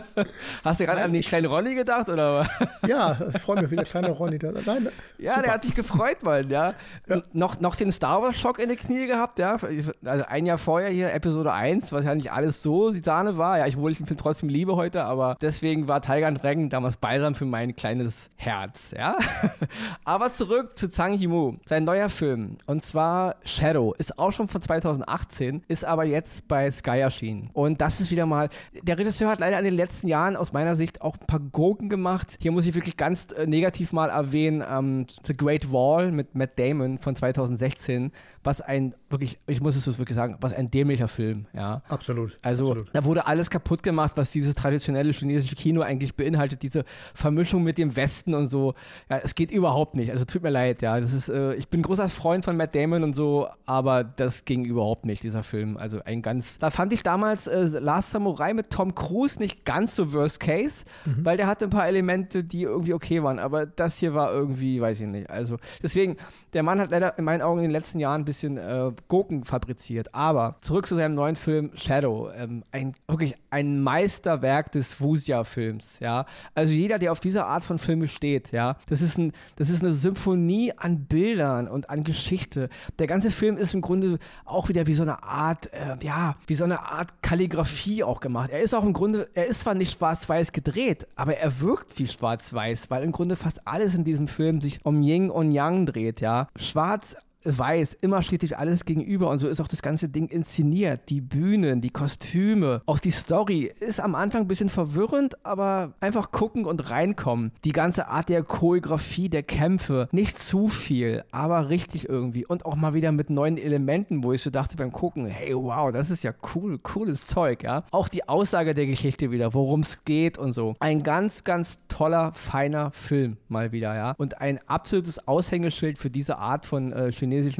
Hast 0.64 0.78
du 0.78 0.86
gerade 0.86 1.02
an 1.02 1.12
den 1.12 1.22
kleinen 1.22 1.46
Ronny 1.46 1.74
gedacht, 1.74 2.08
oder? 2.08 2.48
Ja, 2.86 3.16
ich 3.34 3.40
freue 3.40 3.62
mich 3.62 3.70
wieder, 3.70 3.84
kleiner 3.84 4.10
Ronny. 4.10 4.38
Nein, 4.40 4.88
ja, 5.18 5.32
super. 5.32 5.42
der 5.42 5.54
hat 5.54 5.64
sich 5.64 5.74
gefreut, 5.74 6.22
Mann, 6.22 6.48
ja. 6.50 6.74
ja. 7.08 7.22
Noch, 7.32 7.60
noch 7.60 7.76
den 7.76 7.90
Star 7.92 8.22
Wars-Schock 8.22 8.58
in 8.58 8.68
die 8.68 8.76
Knie 8.76 9.06
gehabt, 9.06 9.38
ja. 9.38 9.56
Also 10.04 10.24
ein 10.28 10.46
Jahr 10.46 10.58
vorher 10.58 10.90
hier, 10.90 11.12
Episode 11.12 11.52
1, 11.52 11.92
was 11.92 12.04
ja 12.04 12.14
nicht 12.14 12.32
alles 12.32 12.62
so 12.62 12.90
die 12.92 13.00
Sahne 13.00 13.38
war. 13.38 13.58
Ja, 13.58 13.66
ich 13.66 13.76
wohl 13.76 13.90
ich 13.90 13.98
den 13.98 14.06
Film 14.06 14.18
trotzdem 14.18 14.48
liebe 14.48 14.76
heute, 14.76 15.04
aber 15.04 15.36
deswegen 15.40 15.88
war 15.88 16.00
Tiger 16.00 16.28
and 16.28 16.42
Dragon 16.42 16.70
damals 16.70 16.96
balsam 16.96 17.34
für 17.34 17.44
mein 17.44 17.74
kleines 17.74 18.30
Herz, 18.36 18.94
ja. 18.96 19.16
aber 20.04 20.32
zurück 20.32 20.78
zu 20.78 20.88
Zhang 20.88 21.14
Yimou, 21.14 21.56
sein 21.66 21.84
neuer 21.84 22.08
Film. 22.08 22.58
Und 22.66 22.82
zwar 22.82 23.36
Shadow. 23.44 23.94
Ist 23.98 24.18
auch 24.18 24.30
schon 24.30 24.48
von 24.48 24.60
2018, 24.60 25.64
ist 25.66 25.84
aber 25.84 26.04
jetzt 26.04 26.46
bei 26.46 26.70
Sky 26.70 27.00
erschienen. 27.00 27.50
Und 27.52 27.80
das 27.80 28.00
ist 28.00 28.11
wieder 28.12 28.26
mal, 28.26 28.48
der 28.82 28.98
Regisseur 28.98 29.30
hat 29.30 29.40
leider 29.40 29.58
in 29.58 29.64
den 29.64 29.74
letzten 29.74 30.06
Jahren 30.06 30.36
aus 30.36 30.52
meiner 30.52 30.76
Sicht 30.76 31.02
auch 31.02 31.16
ein 31.18 31.26
paar 31.26 31.40
Gurken 31.40 31.88
gemacht. 31.88 32.38
Hier 32.40 32.52
muss 32.52 32.66
ich 32.66 32.74
wirklich 32.74 32.96
ganz 32.96 33.28
äh, 33.36 33.46
negativ 33.46 33.92
mal 33.92 34.10
erwähnen, 34.10 34.62
ähm, 34.68 35.06
The 35.24 35.36
Great 35.36 35.72
Wall 35.72 36.12
mit 36.12 36.34
Matt 36.34 36.58
Damon 36.58 36.98
von 36.98 37.16
2016 37.16 38.12
was 38.44 38.60
ein 38.60 38.94
wirklich, 39.12 39.38
ich 39.46 39.60
muss 39.60 39.76
es 39.76 39.98
wirklich 39.98 40.16
sagen, 40.16 40.36
was 40.40 40.52
ein 40.52 40.70
dämlicher 40.70 41.06
Film, 41.06 41.46
ja. 41.52 41.82
Absolut. 41.88 42.38
Also 42.42 42.70
absolut. 42.70 42.88
da 42.92 43.04
wurde 43.04 43.26
alles 43.26 43.50
kaputt 43.50 43.82
gemacht, 43.82 44.12
was 44.16 44.30
dieses 44.32 44.54
traditionelle 44.54 45.12
chinesische 45.12 45.54
Kino 45.54 45.82
eigentlich 45.82 46.16
beinhaltet, 46.16 46.62
diese 46.62 46.84
Vermischung 47.14 47.62
mit 47.62 47.78
dem 47.78 47.94
Westen 47.94 48.34
und 48.34 48.48
so. 48.48 48.74
Ja, 49.08 49.18
es 49.18 49.34
geht 49.34 49.50
überhaupt 49.50 49.94
nicht. 49.94 50.10
Also 50.10 50.24
tut 50.24 50.42
mir 50.42 50.50
leid, 50.50 50.82
ja. 50.82 50.98
Das 50.98 51.12
ist, 51.12 51.28
äh, 51.28 51.54
ich 51.54 51.68
bin 51.68 51.82
großer 51.82 52.08
Freund 52.08 52.44
von 52.44 52.56
Matt 52.56 52.74
Damon 52.74 53.04
und 53.04 53.14
so, 53.14 53.46
aber 53.66 54.02
das 54.02 54.44
ging 54.44 54.64
überhaupt 54.64 55.04
nicht, 55.04 55.22
dieser 55.22 55.42
Film. 55.42 55.76
Also 55.76 56.00
ein 56.04 56.22
ganz, 56.22 56.58
da 56.58 56.70
fand 56.70 56.92
ich 56.92 57.02
damals 57.02 57.46
äh, 57.46 57.64
Last 57.64 58.10
Samurai 58.10 58.54
mit 58.54 58.70
Tom 58.70 58.94
Cruise 58.94 59.38
nicht 59.38 59.64
ganz 59.64 59.94
so 59.94 60.12
Worst 60.12 60.40
Case, 60.40 60.84
mhm. 61.04 61.24
weil 61.24 61.36
der 61.36 61.46
hatte 61.46 61.66
ein 61.66 61.70
paar 61.70 61.86
Elemente, 61.86 62.42
die 62.42 62.62
irgendwie 62.62 62.94
okay 62.94 63.22
waren, 63.22 63.38
aber 63.38 63.66
das 63.66 63.98
hier 63.98 64.14
war 64.14 64.32
irgendwie, 64.32 64.80
weiß 64.80 65.00
ich 65.00 65.06
nicht. 65.06 65.30
Also 65.30 65.58
deswegen, 65.82 66.16
der 66.54 66.62
Mann 66.62 66.80
hat 66.80 66.90
leider 66.90 67.16
in 67.18 67.24
meinen 67.24 67.42
Augen 67.42 67.58
in 67.58 67.64
den 67.64 67.70
letzten 67.70 68.00
Jahren 68.00 68.22
ein 68.22 68.24
bisschen 68.24 68.31
äh, 68.42 68.92
Gurken 69.08 69.44
fabriziert. 69.44 70.14
Aber 70.14 70.56
zurück 70.60 70.86
zu 70.86 70.96
seinem 70.96 71.14
neuen 71.14 71.36
Film 71.36 71.70
Shadow. 71.74 72.30
Ähm, 72.34 72.64
ein, 72.72 72.94
wirklich 73.08 73.34
ein 73.50 73.82
Meisterwerk 73.82 74.72
des 74.72 75.00
Wusia-Films. 75.00 75.98
Ja? 76.00 76.26
Also 76.54 76.72
jeder, 76.72 76.98
der 76.98 77.12
auf 77.12 77.20
diese 77.20 77.44
Art 77.44 77.64
von 77.64 77.78
Filme 77.78 78.08
steht, 78.08 78.52
ja, 78.52 78.76
das 78.88 79.00
ist, 79.00 79.18
ein, 79.18 79.32
das 79.56 79.68
ist 79.68 79.82
eine 79.82 79.92
Symphonie 79.92 80.72
an 80.76 81.04
Bildern 81.04 81.68
und 81.68 81.90
an 81.90 82.04
Geschichte. 82.04 82.68
Der 82.98 83.06
ganze 83.06 83.30
Film 83.30 83.56
ist 83.56 83.74
im 83.74 83.80
Grunde 83.80 84.18
auch 84.44 84.68
wieder 84.68 84.86
wie 84.86 84.94
so 84.94 85.02
eine 85.02 85.22
Art, 85.22 85.72
äh, 85.72 85.96
ja, 86.02 86.34
wie 86.46 86.54
so 86.54 86.64
eine 86.64 86.80
Art 86.90 87.22
Kalligrafie 87.22 88.04
auch 88.04 88.20
gemacht. 88.20 88.50
Er 88.50 88.60
ist 88.60 88.74
auch 88.74 88.84
im 88.84 88.92
Grunde, 88.92 89.28
er 89.34 89.46
ist 89.46 89.62
zwar 89.62 89.74
nicht 89.74 89.98
schwarz-weiß 89.98 90.52
gedreht, 90.52 91.06
aber 91.16 91.36
er 91.36 91.60
wirkt 91.60 91.98
wie 91.98 92.06
schwarz-weiß, 92.06 92.90
weil 92.90 93.02
im 93.02 93.12
Grunde 93.12 93.36
fast 93.36 93.66
alles 93.66 93.94
in 93.94 94.04
diesem 94.04 94.28
Film 94.28 94.60
sich 94.60 94.80
um 94.84 95.02
Yin 95.02 95.30
und 95.30 95.52
Yang 95.52 95.86
dreht, 95.86 96.20
ja. 96.20 96.48
Schwarz 96.56 97.16
weiß, 97.44 97.98
immer 98.00 98.22
steht 98.22 98.42
sich 98.42 98.58
alles 98.58 98.84
gegenüber 98.84 99.30
und 99.30 99.38
so 99.38 99.48
ist 99.48 99.60
auch 99.60 99.68
das 99.68 99.82
ganze 99.82 100.08
Ding 100.08 100.28
inszeniert. 100.28 101.08
Die 101.08 101.20
Bühnen, 101.20 101.80
die 101.80 101.90
Kostüme, 101.90 102.82
auch 102.86 102.98
die 102.98 103.10
Story 103.10 103.72
ist 103.80 104.00
am 104.00 104.14
Anfang 104.14 104.42
ein 104.42 104.48
bisschen 104.48 104.68
verwirrend, 104.68 105.44
aber 105.44 105.94
einfach 106.00 106.32
gucken 106.32 106.64
und 106.64 106.90
reinkommen. 106.90 107.52
Die 107.64 107.72
ganze 107.72 108.08
Art 108.08 108.28
der 108.28 108.42
Choreografie, 108.42 109.28
der 109.28 109.42
Kämpfe, 109.42 110.08
nicht 110.12 110.38
zu 110.38 110.68
viel, 110.68 111.24
aber 111.30 111.68
richtig 111.68 112.08
irgendwie 112.08 112.46
und 112.46 112.64
auch 112.66 112.76
mal 112.76 112.94
wieder 112.94 113.12
mit 113.12 113.30
neuen 113.30 113.58
Elementen, 113.58 114.22
wo 114.22 114.32
ich 114.32 114.42
so 114.42 114.50
dachte 114.50 114.76
beim 114.76 114.92
Gucken, 114.92 115.26
hey 115.26 115.54
wow, 115.54 115.92
das 115.92 116.10
ist 116.10 116.22
ja 116.24 116.32
cool, 116.54 116.78
cooles 116.78 117.26
Zeug, 117.26 117.62
ja. 117.62 117.84
Auch 117.90 118.08
die 118.08 118.28
Aussage 118.28 118.74
der 118.74 118.86
Geschichte 118.86 119.30
wieder, 119.30 119.54
worum 119.54 119.80
es 119.80 120.04
geht 120.04 120.38
und 120.38 120.52
so. 120.52 120.74
Ein 120.80 121.02
ganz, 121.02 121.44
ganz 121.44 121.78
toller, 121.88 122.32
feiner 122.32 122.90
Film 122.92 123.36
mal 123.48 123.72
wieder, 123.72 123.94
ja. 123.94 124.14
Und 124.18 124.40
ein 124.40 124.60
absolutes 124.66 125.26
Aushängeschild 125.26 125.98
für 125.98 126.10
diese 126.10 126.38
Art 126.38 126.66
von 126.66 126.92
äh, 126.92 127.12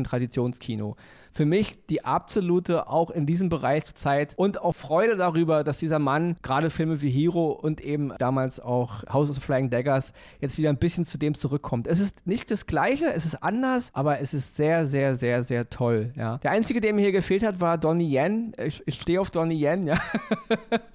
Traditionskino 0.04 0.96
für 1.32 1.46
mich 1.46 1.86
die 1.86 2.04
absolute, 2.04 2.88
auch 2.88 3.10
in 3.10 3.26
diesem 3.26 3.48
Bereich 3.48 3.84
zur 3.86 3.94
Zeit 3.94 4.34
und 4.36 4.60
auch 4.60 4.74
Freude 4.74 5.16
darüber, 5.16 5.64
dass 5.64 5.78
dieser 5.78 5.98
Mann 5.98 6.36
gerade 6.42 6.70
Filme 6.70 7.00
wie 7.00 7.10
Hero 7.10 7.50
und 7.50 7.80
eben 7.80 8.12
damals 8.18 8.60
auch 8.60 9.04
House 9.10 9.30
of 9.30 9.36
the 9.36 9.40
Flying 9.40 9.70
Daggers 9.70 10.12
jetzt 10.40 10.58
wieder 10.58 10.68
ein 10.68 10.78
bisschen 10.78 11.04
zu 11.04 11.18
dem 11.18 11.34
zurückkommt. 11.34 11.86
Es 11.86 12.00
ist 12.00 12.26
nicht 12.26 12.50
das 12.50 12.66
Gleiche, 12.66 13.12
es 13.12 13.24
ist 13.24 13.42
anders, 13.42 13.90
aber 13.94 14.20
es 14.20 14.34
ist 14.34 14.56
sehr, 14.56 14.84
sehr, 14.84 15.16
sehr, 15.16 15.42
sehr 15.42 15.70
toll. 15.70 16.12
Ja. 16.16 16.38
Der 16.38 16.50
einzige, 16.50 16.80
der 16.80 16.92
mir 16.92 17.00
hier 17.00 17.12
gefehlt 17.12 17.42
hat, 17.42 17.60
war 17.60 17.78
Donnie 17.78 18.14
Yen. 18.14 18.52
Ich, 18.62 18.82
ich 18.86 19.00
stehe 19.00 19.20
auf 19.20 19.30
Donnie 19.30 19.64
Yen, 19.64 19.86
ja. 19.86 19.94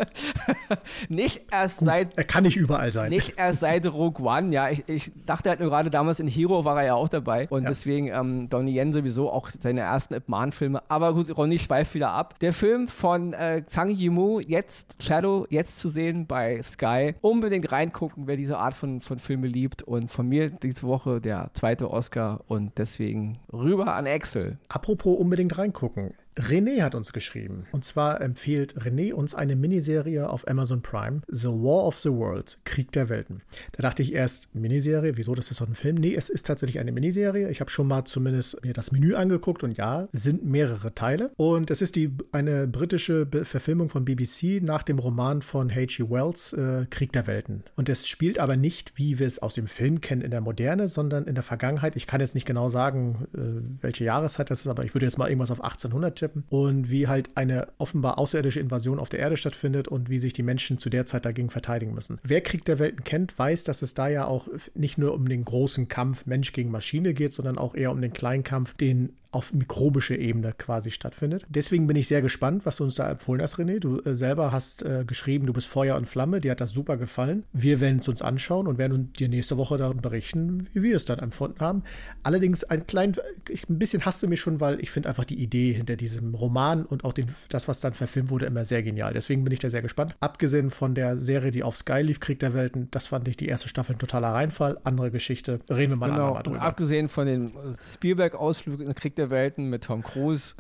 nicht 1.10 1.45
erst 1.52 1.80
Gut, 1.80 1.88
seit. 1.88 2.17
Er 2.17 2.23
kann 2.23 2.43
nicht 2.43 2.58
überall 2.58 2.91
sein. 2.91 3.10
Nicht 3.10 3.38
erst 3.38 3.62
seit 3.62 3.86
Rogue 3.88 4.23
One, 4.26 4.54
ja. 4.54 4.69
Ich, 4.69 4.88
ich 4.88 5.12
dachte 5.26 5.50
halt 5.50 5.60
nur 5.60 5.69
gerade 5.69 5.89
damals 5.89 6.19
in 6.19 6.28
Hero 6.28 6.63
war 6.63 6.80
er 6.80 6.86
ja 6.86 6.93
auch 6.95 7.10
dabei 7.10 7.47
und 7.50 7.63
ja. 7.63 7.69
deswegen 7.69 8.08
ähm, 8.08 8.50
Donnie 8.50 8.78
Yen 8.78 8.93
sowieso 8.93 9.32
auch 9.32 9.50
seine 9.60 9.82
ersten 9.82 10.13
Mahn-Filme. 10.27 10.81
Aber 10.89 11.13
gut, 11.13 11.35
Ronny 11.35 11.59
schweift 11.59 11.93
wieder 11.93 12.11
ab. 12.11 12.39
Der 12.39 12.53
Film 12.53 12.87
von 12.87 13.33
äh, 13.33 13.63
Zhang 13.65 13.89
Yimou, 13.89 14.39
jetzt 14.39 15.01
Shadow, 15.01 15.45
jetzt 15.49 15.79
zu 15.79 15.89
sehen 15.89 16.27
bei 16.27 16.61
Sky. 16.61 17.15
Unbedingt 17.21 17.71
reingucken, 17.71 18.27
wer 18.27 18.37
diese 18.37 18.57
Art 18.57 18.73
von, 18.73 19.01
von 19.01 19.19
Filme 19.19 19.47
liebt. 19.47 19.83
Und 19.83 20.09
von 20.11 20.27
mir 20.27 20.49
diese 20.49 20.83
Woche 20.83 21.21
der 21.21 21.49
zweite 21.53 21.91
Oscar 21.91 22.41
und 22.47 22.77
deswegen 22.77 23.39
rüber 23.51 23.93
an 23.93 24.07
Axel. 24.07 24.57
Apropos 24.69 25.17
unbedingt 25.17 25.57
reingucken. 25.57 26.13
René 26.38 26.84
hat 26.84 26.95
uns 26.95 27.13
geschrieben. 27.13 27.65
Und 27.71 27.84
zwar 27.84 28.21
empfiehlt 28.21 28.76
René 28.80 29.13
uns 29.13 29.34
eine 29.34 29.56
Miniserie 29.56 30.30
auf 30.30 30.47
Amazon 30.47 30.82
Prime, 30.82 31.21
The 31.28 31.47
War 31.47 31.86
of 31.86 31.97
the 31.97 32.10
Worlds, 32.10 32.60
Krieg 32.63 32.91
der 32.91 33.10
Welten. 33.10 33.41
Da 33.71 33.82
dachte 33.82 34.04
ich 34.04 34.13
erst, 34.13 34.54
Miniserie, 34.54 35.17
wieso, 35.17 35.34
das 35.34 35.50
ist 35.50 35.62
doch 35.62 35.67
ein 35.67 35.76
Film? 35.76 35.95
Nee, 35.95 36.15
es 36.15 36.30
ist 36.30 36.45
tatsächlich 36.45 36.80
eine 36.80 36.91
Miniserie. 36.91 37.50
Ich 37.50 37.60
habe 37.60 37.71
schon 37.71 37.88
mal 37.88 38.06
zumindest 38.06 38.63
mir 38.63 38.73
das 38.73 38.91
Menü 38.91 39.15
angeguckt 39.15 39.63
und 39.63 39.78
ja, 39.78 40.08
sind 40.13 40.45
mehrere 40.45 40.93
Teile. 40.93 41.32
Und 41.38 41.71
es 41.71 41.82
ist 41.82 41.95
die, 41.95 42.12
eine 42.32 42.67
britische 42.67 43.28
Verfilmung 43.43 43.89
von 43.89 44.06
BBC 44.06 44.62
nach 44.62 44.84
dem 44.84 45.00
Roman 45.00 45.41
von 45.41 45.73
H.G. 45.73 46.10
Wells, 46.10 46.54
äh, 46.54 46.86
Krieg 46.89 47.12
der 47.13 47.28
Welten. 47.28 47.63
Und 47.76 47.89
es 47.89 48.08
spielt 48.08 48.39
aber 48.39 48.58
nicht, 48.58 48.93
wie 48.95 49.19
wir 49.19 49.28
es 49.28 49.39
aus 49.39 49.56
dem 49.56 49.67
Film 49.67 50.02
kennen, 50.02 50.21
in 50.21 50.32
der 50.32 50.41
Moderne, 50.41 50.88
sondern 50.88 51.26
in 51.26 51.36
der 51.36 51.43
Vergangenheit. 51.43 51.95
Ich 51.95 52.06
kann 52.06 52.21
jetzt 52.21 52.36
nicht 52.36 52.45
genau 52.45 52.69
sagen, 52.69 53.28
äh, 53.34 53.82
welche 53.82 54.04
Jahreszeit 54.04 54.52
das 54.52 54.62
ist, 54.62 54.67
aber 54.67 54.86
ich 54.86 54.93
würde 54.93 55.06
jetzt 55.06 55.17
mal 55.17 55.28
irgendwas 55.28 55.52
auf 55.52 55.63
1800 55.63 56.15
tippen 56.15 56.26
tippen 56.27 56.43
und 56.49 56.91
wie 56.91 57.07
halt 57.07 57.29
eine 57.35 57.67
offenbar 57.77 58.17
außerirdische 58.17 58.59
Invasion 58.59 58.99
auf 58.99 59.09
der 59.09 59.19
Erde 59.19 59.37
stattfindet 59.37 59.87
und 59.87 60.09
wie 60.09 60.19
sich 60.19 60.33
die 60.33 60.43
Menschen 60.43 60.77
zu 60.77 60.89
der 60.89 61.05
Zeit 61.05 61.25
dagegen 61.25 61.49
verteidigen 61.49 61.93
müssen. 61.93 62.19
Wer 62.23 62.41
Krieg 62.41 62.65
der 62.65 62.79
Welten 62.79 63.03
kennt, 63.03 63.37
weiß, 63.37 63.63
dass 63.63 63.81
es 63.81 63.93
da 63.93 64.07
ja 64.07 64.25
auch 64.25 64.47
nicht 64.75 64.97
nur 64.97 65.13
um 65.13 65.27
den 65.27 65.45
großen 65.45 65.87
Kampf 65.87 66.25
Mensch 66.25 66.53
gegen 66.53 66.71
Maschine 66.71 67.13
geht, 67.13 67.33
sondern 67.33 67.57
auch 67.57 67.75
eher 67.75 67.91
um 67.91 68.01
den 68.01 68.13
kleinen 68.13 68.43
Kampf, 68.43 68.73
den 68.75 69.13
auf 69.31 69.53
mikrobischer 69.53 70.17
Ebene 70.17 70.53
quasi 70.57 70.91
stattfindet. 70.91 71.45
Deswegen 71.49 71.87
bin 71.87 71.95
ich 71.95 72.07
sehr 72.07 72.21
gespannt, 72.21 72.65
was 72.65 72.77
du 72.77 72.83
uns 72.83 72.95
da 72.95 73.09
empfohlen 73.09 73.41
hast, 73.41 73.55
René. 73.57 73.79
Du 73.79 73.99
äh, 74.01 74.15
selber 74.15 74.51
hast 74.51 74.83
äh, 74.83 75.03
geschrieben, 75.05 75.45
du 75.45 75.53
bist 75.53 75.67
Feuer 75.67 75.95
und 75.97 76.07
Flamme. 76.07 76.41
Dir 76.41 76.51
hat 76.51 76.61
das 76.61 76.71
super 76.71 76.97
gefallen. 76.97 77.43
Wir 77.53 77.79
werden 77.79 77.99
es 77.99 78.07
uns 78.07 78.21
anschauen 78.21 78.67
und 78.67 78.77
werden 78.77 79.11
dir 79.13 79.29
nächste 79.29 79.57
Woche 79.57 79.77
darin 79.77 80.01
berichten, 80.01 80.67
wie 80.73 80.83
wir 80.83 80.95
es 80.95 81.05
dann 81.05 81.19
empfunden 81.19 81.59
haben. 81.59 81.83
Allerdings 82.23 82.63
ein 82.63 82.87
klein, 82.87 83.15
ich, 83.49 83.67
ein 83.69 83.79
bisschen 83.79 84.05
hasste 84.05 84.27
mich 84.27 84.39
schon, 84.39 84.59
weil 84.61 84.79
ich 84.81 84.91
finde 84.91 85.09
einfach 85.09 85.25
die 85.25 85.41
Idee 85.41 85.73
hinter 85.73 85.95
diesem 85.95 86.33
Roman 86.33 86.85
und 86.85 87.03
auch 87.03 87.13
den, 87.13 87.27
das, 87.49 87.67
was 87.67 87.81
dann 87.81 87.93
verfilmt 87.93 88.29
wurde, 88.29 88.45
immer 88.45 88.65
sehr 88.65 88.83
genial. 88.83 89.13
Deswegen 89.13 89.43
bin 89.43 89.53
ich 89.53 89.59
da 89.59 89.69
sehr 89.69 89.81
gespannt. 89.81 90.15
Abgesehen 90.19 90.71
von 90.71 90.95
der 90.95 91.17
Serie, 91.17 91.51
die 91.51 91.63
auf 91.63 91.77
Sky 91.77 92.01
lief, 92.01 92.19
Krieg 92.19 92.39
der 92.39 92.53
Welten, 92.53 92.87
das 92.91 93.07
fand 93.07 93.27
ich 93.27 93.35
die 93.37 93.47
erste 93.47 93.67
Staffel 93.67 93.95
ein 93.95 93.99
totaler 93.99 94.29
Reinfall. 94.29 94.77
Andere 94.83 95.11
Geschichte, 95.11 95.59
reden 95.69 95.93
wir 95.93 95.97
mal 95.97 96.11
genau. 96.11 96.33
drüber. 96.41 96.51
Und 96.51 96.61
abgesehen 96.61 97.09
von 97.09 97.27
den 97.27 97.51
Spielberg-Ausflügen 97.93 98.87
in 98.87 98.95
Krieg 98.95 99.16
der 99.17 99.30
Welten 99.30 99.69
mit 99.69 99.84
Tom 99.84 100.03
Cruise. 100.03 100.56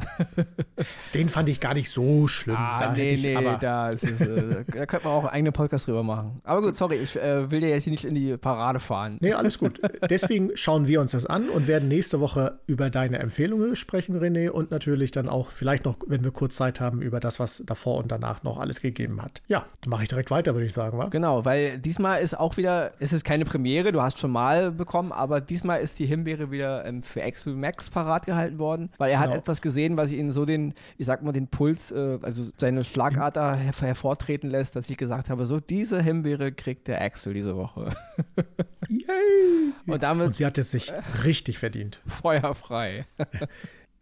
Den 1.13 1.29
fand 1.29 1.49
ich 1.49 1.59
gar 1.59 1.73
nicht 1.73 1.89
so 1.89 2.27
schlimm. 2.27 2.55
Ah, 2.57 2.79
da 2.79 2.93
nee, 2.93 3.09
ich, 3.09 3.23
nee, 3.23 3.57
da, 3.59 3.89
ist 3.89 4.03
es, 4.03 4.21
äh, 4.21 4.63
da 4.67 4.85
könnte 4.85 5.05
man 5.07 5.13
auch 5.13 5.23
einen 5.23 5.33
eigenen 5.33 5.53
Podcast 5.53 5.87
drüber 5.87 6.03
machen. 6.03 6.41
Aber 6.43 6.61
gut, 6.61 6.75
sorry, 6.75 6.95
ich 6.95 7.15
äh, 7.15 7.49
will 7.51 7.61
dir 7.61 7.69
jetzt 7.69 7.83
hier 7.83 7.91
nicht 7.91 8.05
in 8.05 8.15
die 8.15 8.37
Parade 8.37 8.79
fahren. 8.79 9.17
Nee, 9.19 9.33
alles 9.33 9.59
gut. 9.59 9.81
Deswegen 10.09 10.51
schauen 10.55 10.87
wir 10.87 11.01
uns 11.01 11.11
das 11.11 11.25
an 11.25 11.49
und 11.49 11.67
werden 11.67 11.87
nächste 11.87 12.19
Woche 12.19 12.59
über 12.67 12.89
deine 12.89 13.19
Empfehlungen 13.19 13.75
sprechen, 13.75 14.19
René, 14.19 14.49
und 14.49 14.71
natürlich 14.71 15.11
dann 15.11 15.29
auch 15.29 15.51
vielleicht 15.51 15.85
noch, 15.85 15.97
wenn 16.07 16.23
wir 16.23 16.31
kurz 16.31 16.55
Zeit 16.55 16.81
haben, 16.81 17.01
über 17.01 17.19
das, 17.19 17.39
was 17.39 17.63
davor 17.65 17.97
und 17.97 18.11
danach 18.11 18.43
noch 18.43 18.59
alles 18.59 18.81
gegeben 18.81 19.21
hat. 19.21 19.41
Ja, 19.47 19.65
dann 19.81 19.89
mache 19.89 20.03
ich 20.03 20.09
direkt 20.09 20.31
weiter, 20.31 20.53
würde 20.53 20.65
ich 20.65 20.73
sagen, 20.73 20.97
wa? 20.97 21.05
Genau, 21.05 21.45
weil 21.45 21.77
diesmal 21.77 22.21
ist 22.21 22.37
auch 22.37 22.57
wieder, 22.57 22.93
es 22.99 23.13
ist 23.13 23.23
keine 23.23 23.45
Premiere, 23.45 23.91
du 23.91 24.01
hast 24.01 24.19
schon 24.19 24.31
mal 24.31 24.71
bekommen, 24.71 25.11
aber 25.11 25.41
diesmal 25.41 25.81
ist 25.81 25.99
die 25.99 26.05
Himbeere 26.05 26.51
wieder 26.51 26.85
ähm, 26.85 27.03
für 27.03 27.23
Axel 27.23 27.53
Max 27.53 27.89
parat 27.89 28.25
gehalten 28.25 28.46
worden, 28.57 28.89
weil 28.97 29.11
er 29.11 29.19
genau. 29.19 29.31
hat 29.31 29.39
etwas 29.39 29.61
gesehen, 29.61 29.97
was 29.97 30.11
ihn 30.11 30.31
so 30.31 30.45
den, 30.45 30.73
ich 30.97 31.05
sag 31.05 31.23
mal, 31.23 31.31
den 31.31 31.47
Puls, 31.47 31.91
äh, 31.91 32.19
also 32.21 32.45
seine 32.57 32.83
Schlagader 32.83 33.55
her 33.55 33.73
hervortreten 33.79 34.49
lässt, 34.49 34.75
dass 34.75 34.89
ich 34.89 34.97
gesagt 34.97 35.29
habe, 35.29 35.45
so 35.45 35.59
diese 35.59 36.01
Himbeere 36.01 36.51
kriegt 36.51 36.87
der 36.87 37.01
Axel 37.01 37.33
diese 37.33 37.55
Woche. 37.55 37.95
Yay! 38.89 39.73
Und 39.85 40.03
damit. 40.03 40.27
Und 40.27 40.35
sie 40.35 40.45
hat 40.45 40.57
es 40.57 40.71
sich 40.71 40.91
richtig 41.23 41.59
verdient. 41.59 42.01
Feuerfrei. 42.05 43.05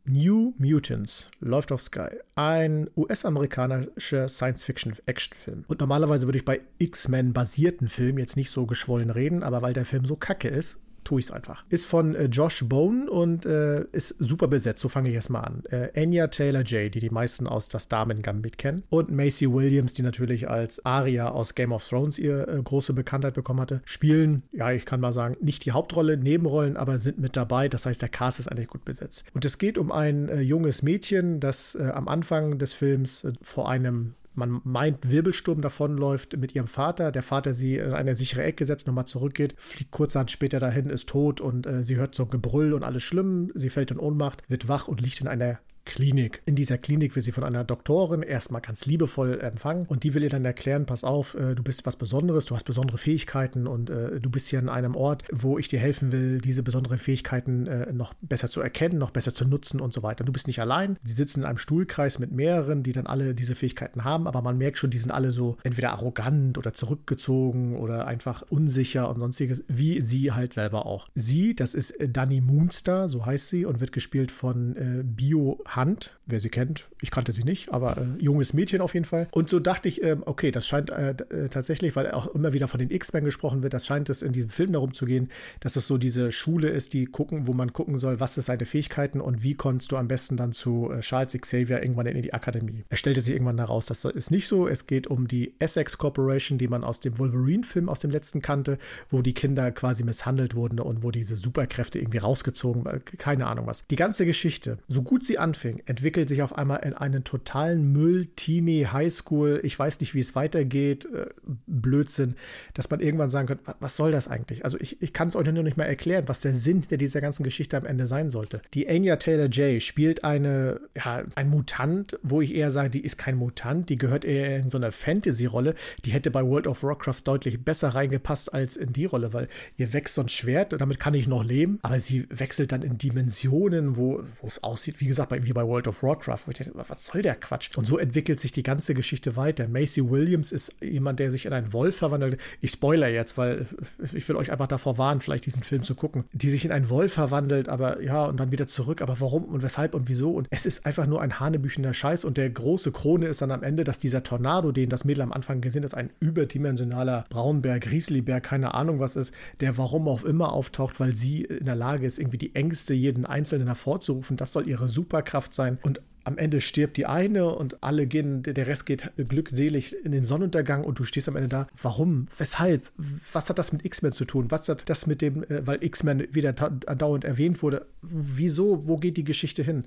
New 0.08 0.54
Mutants 0.60 1.28
läuft 1.40 1.72
auf 1.72 1.82
Sky. 1.82 2.10
Ein 2.36 2.88
US-amerikanischer 2.96 4.30
Science-Fiction-Actionfilm. 4.30 5.66
Und 5.68 5.80
normalerweise 5.80 6.28
würde 6.28 6.38
ich 6.38 6.46
bei 6.46 6.62
X-Men 6.78 7.34
basierten 7.34 7.90
Filmen 7.90 8.20
jetzt 8.20 8.38
nicht 8.38 8.52
so 8.52 8.68
geschwollen 8.68 9.10
reden, 9.10 9.42
aber 9.42 9.64
weil 9.64 9.74
der 9.74 9.86
Film 9.86 10.06
so 10.06 10.16
kacke 10.16 10.48
ist, 10.48 10.80
tue 11.06 11.20
ich 11.20 11.28
es 11.28 11.32
einfach. 11.32 11.64
Ist 11.70 11.86
von 11.86 12.16
äh, 12.16 12.26
Josh 12.26 12.66
Bone 12.68 13.10
und 13.10 13.46
äh, 13.46 13.86
ist 13.92 14.16
super 14.20 14.48
besetzt. 14.48 14.82
So 14.82 14.90
fange 14.90 15.10
ich 15.10 15.16
erstmal 15.16 15.46
an. 15.46 15.64
Äh, 15.70 15.90
Anya 15.96 16.28
Taylor-Joy, 16.28 16.90
die 16.90 17.00
die 17.00 17.10
meisten 17.10 17.48
aus 17.48 17.70
das 17.70 17.88
Damen-Gambit 17.88 18.58
kennen. 18.58 18.84
Und 18.90 19.12
Macy 19.12 19.52
Williams, 19.52 19.94
die 19.94 20.02
natürlich 20.02 20.50
als 20.50 20.86
Aria 20.86 21.30
aus 21.30 21.56
Game 21.56 21.72
of 21.72 21.88
Thrones 21.88 22.20
ihr 22.20 22.48
äh, 22.48 22.62
große 22.62 22.94
Bekanntheit 22.94 23.36
bekommen 23.36 23.62
hatte, 23.62 23.82
spielen, 23.86 24.44
ja, 24.52 24.72
ich 24.72 24.86
kann 24.86 25.00
mal 25.00 25.14
sagen, 25.14 25.38
nicht 25.40 25.64
die 25.66 25.72
Hauptrolle, 25.72 26.18
Nebenrollen, 26.18 26.76
aber 26.76 27.00
sind 27.00 27.20
mit 27.20 27.38
dabei. 27.38 27.70
Das 27.70 27.86
heißt, 27.86 28.02
der 28.02 28.10
Cast 28.10 28.40
ist 28.40 28.48
eigentlich 28.48 28.68
gut 28.68 28.84
besetzt. 28.84 29.24
Und 29.34 29.46
es 29.46 29.58
geht 29.58 29.78
um 29.78 29.92
ein 29.92 30.28
äh, 30.28 30.42
junges 30.42 30.82
Mädchen, 30.82 31.40
das 31.40 31.76
äh, 31.76 31.84
am 31.94 32.08
Anfang 32.08 32.58
des 32.58 32.74
Films 32.74 33.28
vor 33.42 33.70
einem 33.70 34.16
man 34.36 34.62
meint, 34.64 35.10
Wirbelsturm 35.10 35.62
davonläuft 35.62 36.38
mit 36.38 36.56
ihrem 36.56 36.68
Vater. 36.68 37.12
Der 37.12 37.24
Vater 37.24 37.54
sie 37.54 37.78
in 37.78 37.94
eine 37.94 38.16
sichere 38.16 38.44
Ecke 38.44 38.66
setzt, 38.66 38.88
nochmal 38.88 39.06
zurückgeht, 39.06 39.56
fliegt 39.58 39.92
kurzerhand 39.92 40.32
später 40.32 40.60
dahin, 40.60 40.90
ist 40.90 41.10
tot 41.10 41.42
und 41.42 41.66
äh, 41.66 41.84
sie 41.84 41.96
hört 41.96 42.16
so 42.16 42.24
ein 42.24 42.30
Gebrüll 42.30 42.74
und 42.74 42.84
alles 42.84 43.04
schlimm. 43.04 43.52
Sie 43.56 43.70
fällt 43.70 43.92
in 43.92 44.00
Ohnmacht, 44.00 44.44
wird 44.48 44.68
wach 44.68 44.88
und 44.88 45.02
liegt 45.02 45.22
in 45.22 45.28
einer 45.28 45.60
Klinik. 45.86 46.42
In 46.46 46.56
dieser 46.56 46.78
Klinik 46.78 47.16
wird 47.16 47.24
sie 47.24 47.32
von 47.32 47.44
einer 47.44 47.64
Doktorin 47.64 48.24
erstmal 48.24 48.62
ganz 48.62 48.86
liebevoll 48.86 49.40
empfangen 49.40 49.86
und 49.86 50.04
die 50.04 50.14
will 50.14 50.24
ihr 50.24 50.30
dann 50.30 50.44
erklären, 50.44 50.86
pass 50.86 51.04
auf, 51.04 51.36
äh, 51.36 51.56
du 51.56 51.64
bist 51.64 51.86
was 51.86 51.96
Besonderes, 51.96 52.46
du 52.46 52.56
hast 52.56 52.64
besondere 52.64 52.98
Fähigkeiten 52.98 53.68
und 53.68 53.90
äh, 53.90 54.20
du 54.20 54.30
bist 54.30 54.50
hier 54.50 54.60
an 54.60 54.68
einem 54.68 54.96
Ort, 54.96 55.24
wo 55.32 55.58
ich 55.58 55.68
dir 55.68 55.80
helfen 55.80 56.12
will, 56.12 56.42
diese 56.42 56.64
besonderen 56.64 56.98
Fähigkeiten 56.98 57.68
äh, 57.68 57.94
noch 57.94 58.14
besser 58.16 58.50
zu 58.50 58.62
erkennen, 58.62 58.98
noch 58.98 59.12
besser 59.12 59.34
zu 59.34 59.48
nutzen 59.48 59.80
und 59.80 59.94
so 59.94 60.04
weiter. 60.04 60.24
Du 60.24 60.32
bist 60.32 60.48
nicht 60.48 60.60
allein. 60.60 60.98
Sie 61.04 61.14
sitzen 61.14 61.42
in 61.42 61.46
einem 61.46 61.60
Stuhlkreis 61.60 62.20
mit 62.20 62.32
mehreren, 62.32 62.84
die 62.84 62.92
dann 62.92 63.06
alle 63.06 63.36
diese 63.36 63.56
Fähigkeiten 63.56 64.04
haben, 64.04 64.28
aber 64.28 64.42
man 64.42 64.58
merkt 64.58 64.80
schon, 64.80 64.90
die 64.90 64.98
sind 64.98 65.12
alle 65.12 65.32
so 65.32 65.58
entweder 65.64 65.92
arrogant 65.92 66.58
oder 66.58 66.74
zurückgezogen 66.74 67.78
oder 67.78 68.08
einfach 68.08 68.44
unsicher 68.50 69.10
und 69.10 69.20
sonstiges, 69.20 69.64
wie 69.68 70.02
sie 70.02 70.32
halt 70.32 70.54
selber 70.54 70.86
auch. 70.88 71.08
Sie, 71.14 71.56
das 71.56 71.76
ist 71.76 71.96
Dani 72.00 72.42
Moonstar, 72.42 73.08
so 73.08 73.26
heißt 73.26 73.50
sie 73.50 73.66
und 73.66 73.80
wird 73.80 73.92
gespielt 73.92 74.32
von 74.32 74.76
Bio 75.04 75.62
Hand, 75.76 76.12
wer 76.26 76.40
sie 76.40 76.50
kennt. 76.50 76.88
Ich 77.02 77.12
kannte 77.12 77.32
sie 77.32 77.44
nicht, 77.44 77.72
aber 77.72 77.98
äh, 77.98 78.22
junges 78.22 78.54
Mädchen 78.54 78.82
auf 78.82 78.94
jeden 78.94 79.06
Fall. 79.06 79.28
Und 79.32 79.50
so 79.50 79.60
dachte 79.60 79.88
ich, 79.88 80.02
äh, 80.02 80.18
okay, 80.26 80.52
das 80.52 80.68
scheint 80.68 80.90
äh, 80.90 81.12
äh, 81.12 81.50
tatsächlich, 81.50 81.96
weil 81.96 82.12
auch 82.12 82.28
immer 82.34 82.54
wieder 82.54 82.68
von 82.68 82.80
den 82.80 82.90
X-Men 82.90 83.26
gesprochen 83.26 83.64
wird, 83.64 83.74
das 83.74 83.86
scheint 83.86 84.10
es 84.10 84.22
in 84.22 84.34
diesem 84.34 84.50
Film 84.50 84.74
darum 84.74 84.94
zu 84.94 85.06
gehen, 85.06 85.30
dass 85.60 85.76
es 85.76 85.88
so 85.88 85.98
diese 85.98 86.32
Schule 86.32 86.70
ist, 86.70 86.94
die 86.94 87.06
gucken, 87.06 87.48
wo 87.48 87.54
man 87.54 87.74
gucken 87.74 87.98
soll, 87.98 88.20
was 88.20 88.38
ist 88.38 88.46
seine 88.46 88.66
Fähigkeiten 88.66 89.22
und 89.22 89.44
wie 89.44 89.54
kommst 89.54 89.92
du 89.92 89.98
am 89.98 90.08
besten 90.08 90.36
dann 90.38 90.52
zu 90.52 90.92
äh, 90.92 91.02
Charles 91.02 91.34
Xavier 91.40 91.82
irgendwann 91.82 92.08
in 92.08 92.22
die 92.22 92.34
Akademie. 92.34 92.84
Es 92.90 93.00
stellte 93.00 93.22
sich 93.22 93.34
irgendwann 93.34 93.60
heraus, 93.60 93.86
das 93.86 94.06
ist 94.06 94.32
nicht 94.32 94.48
so. 94.48 94.68
Es 94.68 94.88
geht 94.88 95.08
um 95.08 95.28
die 95.28 95.54
Essex 95.60 95.98
Corporation, 95.98 96.58
die 96.58 96.68
man 96.68 96.84
aus 96.84 97.00
dem 97.00 97.20
Wolverine-Film 97.20 97.88
aus 97.88 98.00
dem 98.00 98.12
letzten 98.12 98.42
kannte, 98.42 98.80
wo 99.10 99.22
die 99.22 99.34
Kinder 99.34 99.72
quasi 99.72 100.04
misshandelt 100.04 100.56
wurden 100.56 100.80
und 100.80 101.04
wo 101.04 101.12
diese 101.12 101.36
Superkräfte 101.36 102.00
irgendwie 102.00 102.18
rausgezogen, 102.18 102.84
keine 103.18 103.46
Ahnung 103.46 103.68
was. 103.68 103.86
Die 103.88 103.96
ganze 103.96 104.26
Geschichte, 104.26 104.80
so 104.88 105.04
gut 105.04 105.26
sie 105.26 105.38
anfing, 105.38 105.82
Marketing 106.15 106.15
entwickelt 106.16 106.30
sich 106.30 106.42
auf 106.42 106.58
einmal 106.58 106.80
in 106.86 106.94
einen 106.94 107.26
totalen 107.26 107.92
Müll, 107.92 108.28
Teenie, 108.38 108.88
Highschool, 108.88 109.60
ich 109.64 109.78
weiß 109.78 110.00
nicht, 110.00 110.14
wie 110.14 110.22
es 110.22 110.34
weitergeht, 110.34 111.06
äh, 111.14 111.28
Blödsinn, 111.68 112.36
dass 112.74 112.90
man 112.90 113.02
irgendwann 113.02 113.30
sagen 113.30 113.48
könnte, 113.48 113.64
was 113.82 113.98
soll 113.98 114.14
das 114.14 114.30
eigentlich? 114.30 114.64
Also 114.64 114.80
ich, 114.80 115.02
ich 115.02 115.12
kann 115.12 115.28
es 115.28 115.36
euch 115.36 115.46
nur 115.52 115.64
nicht 115.64 115.76
mehr 115.76 115.88
erklären, 115.88 116.24
was 116.28 116.40
der 116.40 116.54
Sinn 116.56 116.84
der 116.90 116.98
dieser 116.98 117.20
ganzen 117.20 117.44
Geschichte 117.44 117.76
am 117.76 117.86
Ende 117.86 118.08
sein 118.08 118.30
sollte. 118.30 118.62
Die 118.74 118.88
Anya 118.88 119.18
Taylor-Jay 119.18 119.82
spielt 119.82 120.24
eine, 120.24 120.80
ja, 120.96 121.24
ein 121.36 121.50
Mutant, 121.50 122.18
wo 122.24 122.42
ich 122.42 122.56
eher 122.56 122.72
sage, 122.72 122.90
die 122.90 123.04
ist 123.04 123.18
kein 123.18 123.36
Mutant, 123.36 123.90
die 123.90 123.98
gehört 123.98 124.24
eher 124.24 124.58
in 124.58 124.70
so 124.70 124.78
eine 124.78 124.94
Fantasy-Rolle, 124.94 125.76
die 126.06 126.12
hätte 126.12 126.32
bei 126.32 126.44
World 126.44 126.68
of 126.68 126.82
Warcraft 126.84 127.22
deutlich 127.26 127.64
besser 127.64 127.90
reingepasst 127.90 128.54
als 128.54 128.78
in 128.78 128.94
die 128.94 129.06
Rolle, 129.06 129.34
weil 129.34 129.50
ihr 129.76 129.92
wächst 129.92 130.16
so 130.16 130.22
ein 130.22 130.30
Schwert, 130.30 130.80
damit 130.80 131.00
kann 131.00 131.14
ich 131.14 131.28
noch 131.28 131.44
leben, 131.44 131.80
aber 131.82 132.00
sie 132.00 132.26
wechselt 132.30 132.72
dann 132.72 132.84
in 132.84 132.98
Dimensionen, 132.98 133.98
wo 133.98 134.24
es 134.46 134.64
aussieht, 134.64 135.00
wie 135.00 135.08
gesagt, 135.08 135.34
wie 135.36 135.54
bei 135.54 135.66
World 135.66 135.88
of 135.88 136.02
Warcraft, 136.06 136.40
wo 136.46 136.52
ich 136.52 136.58
dachte, 136.58 136.72
was 136.76 137.06
soll 137.06 137.22
der 137.22 137.36
Quatsch? 137.36 137.76
Und 137.76 137.86
so 137.86 137.98
entwickelt 137.98 138.40
sich 138.40 138.52
die 138.52 138.64
ganze 138.64 138.94
Geschichte 138.94 139.36
weiter. 139.36 139.68
Macy 139.68 140.10
Williams 140.10 140.52
ist 140.52 140.76
jemand, 140.82 141.20
der 141.20 141.32
sich 141.32 141.46
in 141.46 141.54
einen 141.54 141.74
Wolf 141.74 141.98
verwandelt. 141.98 142.40
Ich 142.62 142.72
spoiler 142.72 143.08
jetzt, 143.08 143.38
weil 143.38 143.66
ich 144.14 144.28
will 144.30 144.36
euch 144.36 144.52
einfach 144.52 144.68
davor 144.68 144.98
warnen, 144.98 145.22
vielleicht 145.22 145.46
diesen 145.46 145.64
Film 145.64 145.84
zu 145.84 145.96
gucken. 145.96 146.26
Die 146.34 146.50
sich 146.50 146.66
in 146.66 146.72
einen 146.72 146.90
Wolf 146.90 147.14
verwandelt, 147.14 147.70
aber 147.70 148.02
ja, 148.02 148.26
und 148.26 148.40
dann 148.40 148.52
wieder 148.52 148.68
zurück. 148.68 149.02
Aber 149.02 149.20
warum 149.20 149.46
und 149.46 149.64
weshalb 149.64 149.96
und 149.96 150.08
wieso? 150.08 150.32
Und 150.32 150.48
es 150.52 150.66
ist 150.66 150.86
einfach 150.86 151.08
nur 151.08 151.22
ein 151.22 151.40
hanebüchender 151.40 151.94
Scheiß. 151.94 152.26
Und 152.26 152.38
der 152.38 152.50
große 152.50 152.92
Krone 152.92 153.28
ist 153.28 153.42
dann 153.42 153.52
am 153.52 153.64
Ende, 153.64 153.84
dass 153.84 154.00
dieser 154.00 154.24
Tornado, 154.24 154.72
den 154.72 154.90
das 154.90 155.06
Mädel 155.06 155.24
am 155.24 155.32
Anfang 155.32 155.62
gesehen 155.62 155.84
hat, 155.84 155.94
ein 155.96 156.10
überdimensionaler 156.20 157.26
Braunbär, 157.30 157.80
Grizzlybär, 157.80 158.42
keine 158.42 158.74
Ahnung 158.74 159.00
was 159.00 159.16
ist, 159.16 159.34
der 159.60 159.78
warum 159.78 160.08
auch 160.08 160.24
immer 160.24 160.52
auftaucht, 160.54 161.00
weil 161.00 161.16
sie 161.16 161.42
in 161.44 161.66
der 161.66 161.76
Lage 161.76 162.06
ist, 162.06 162.20
irgendwie 162.20 162.38
die 162.38 162.56
Ängste 162.56 162.94
jeden 162.94 163.26
Einzelnen 163.26 163.68
hervorzurufen. 163.68 164.38
Das 164.38 164.54
soll 164.54 164.68
ihre 164.68 164.88
Superkraft 164.88 165.54
sein. 165.54 165.78
Und 165.82 165.95
am 166.26 166.40
Ende 166.40 166.60
stirbt 166.60 166.98
die 166.98 167.06
eine 167.06 167.46
und 167.54 167.84
alle 167.84 168.08
gehen, 168.08 168.42
der 168.42 168.68
Rest 168.68 168.88
geht 168.88 169.12
glückselig 169.16 169.96
in 170.04 170.12
den 170.12 170.26
Sonnenuntergang 170.26 170.84
und 170.84 170.98
du 170.98 171.04
stehst 171.04 171.30
am 171.30 171.36
Ende 171.36 171.50
da. 171.50 171.68
Warum? 171.82 172.28
Weshalb? 172.38 172.92
Was 173.32 173.50
hat 173.50 173.60
das 173.60 173.72
mit 173.72 173.86
X-Men 173.86 174.12
zu 174.12 174.26
tun? 174.26 174.50
Was 174.50 174.68
hat 174.68 174.90
das 174.90 175.06
mit 175.06 175.22
dem, 175.22 175.44
äh, 175.44 175.66
weil 175.66 175.84
X-Men 175.84 176.28
wieder 176.32 176.54
dauernd 176.54 177.24
erwähnt 177.24 177.62
wurde? 177.62 177.86
Wieso? 178.02 178.88
Wo 178.88 178.98
geht 178.98 179.18
die 179.18 179.24
Geschichte 179.24 179.62
hin? 179.62 179.86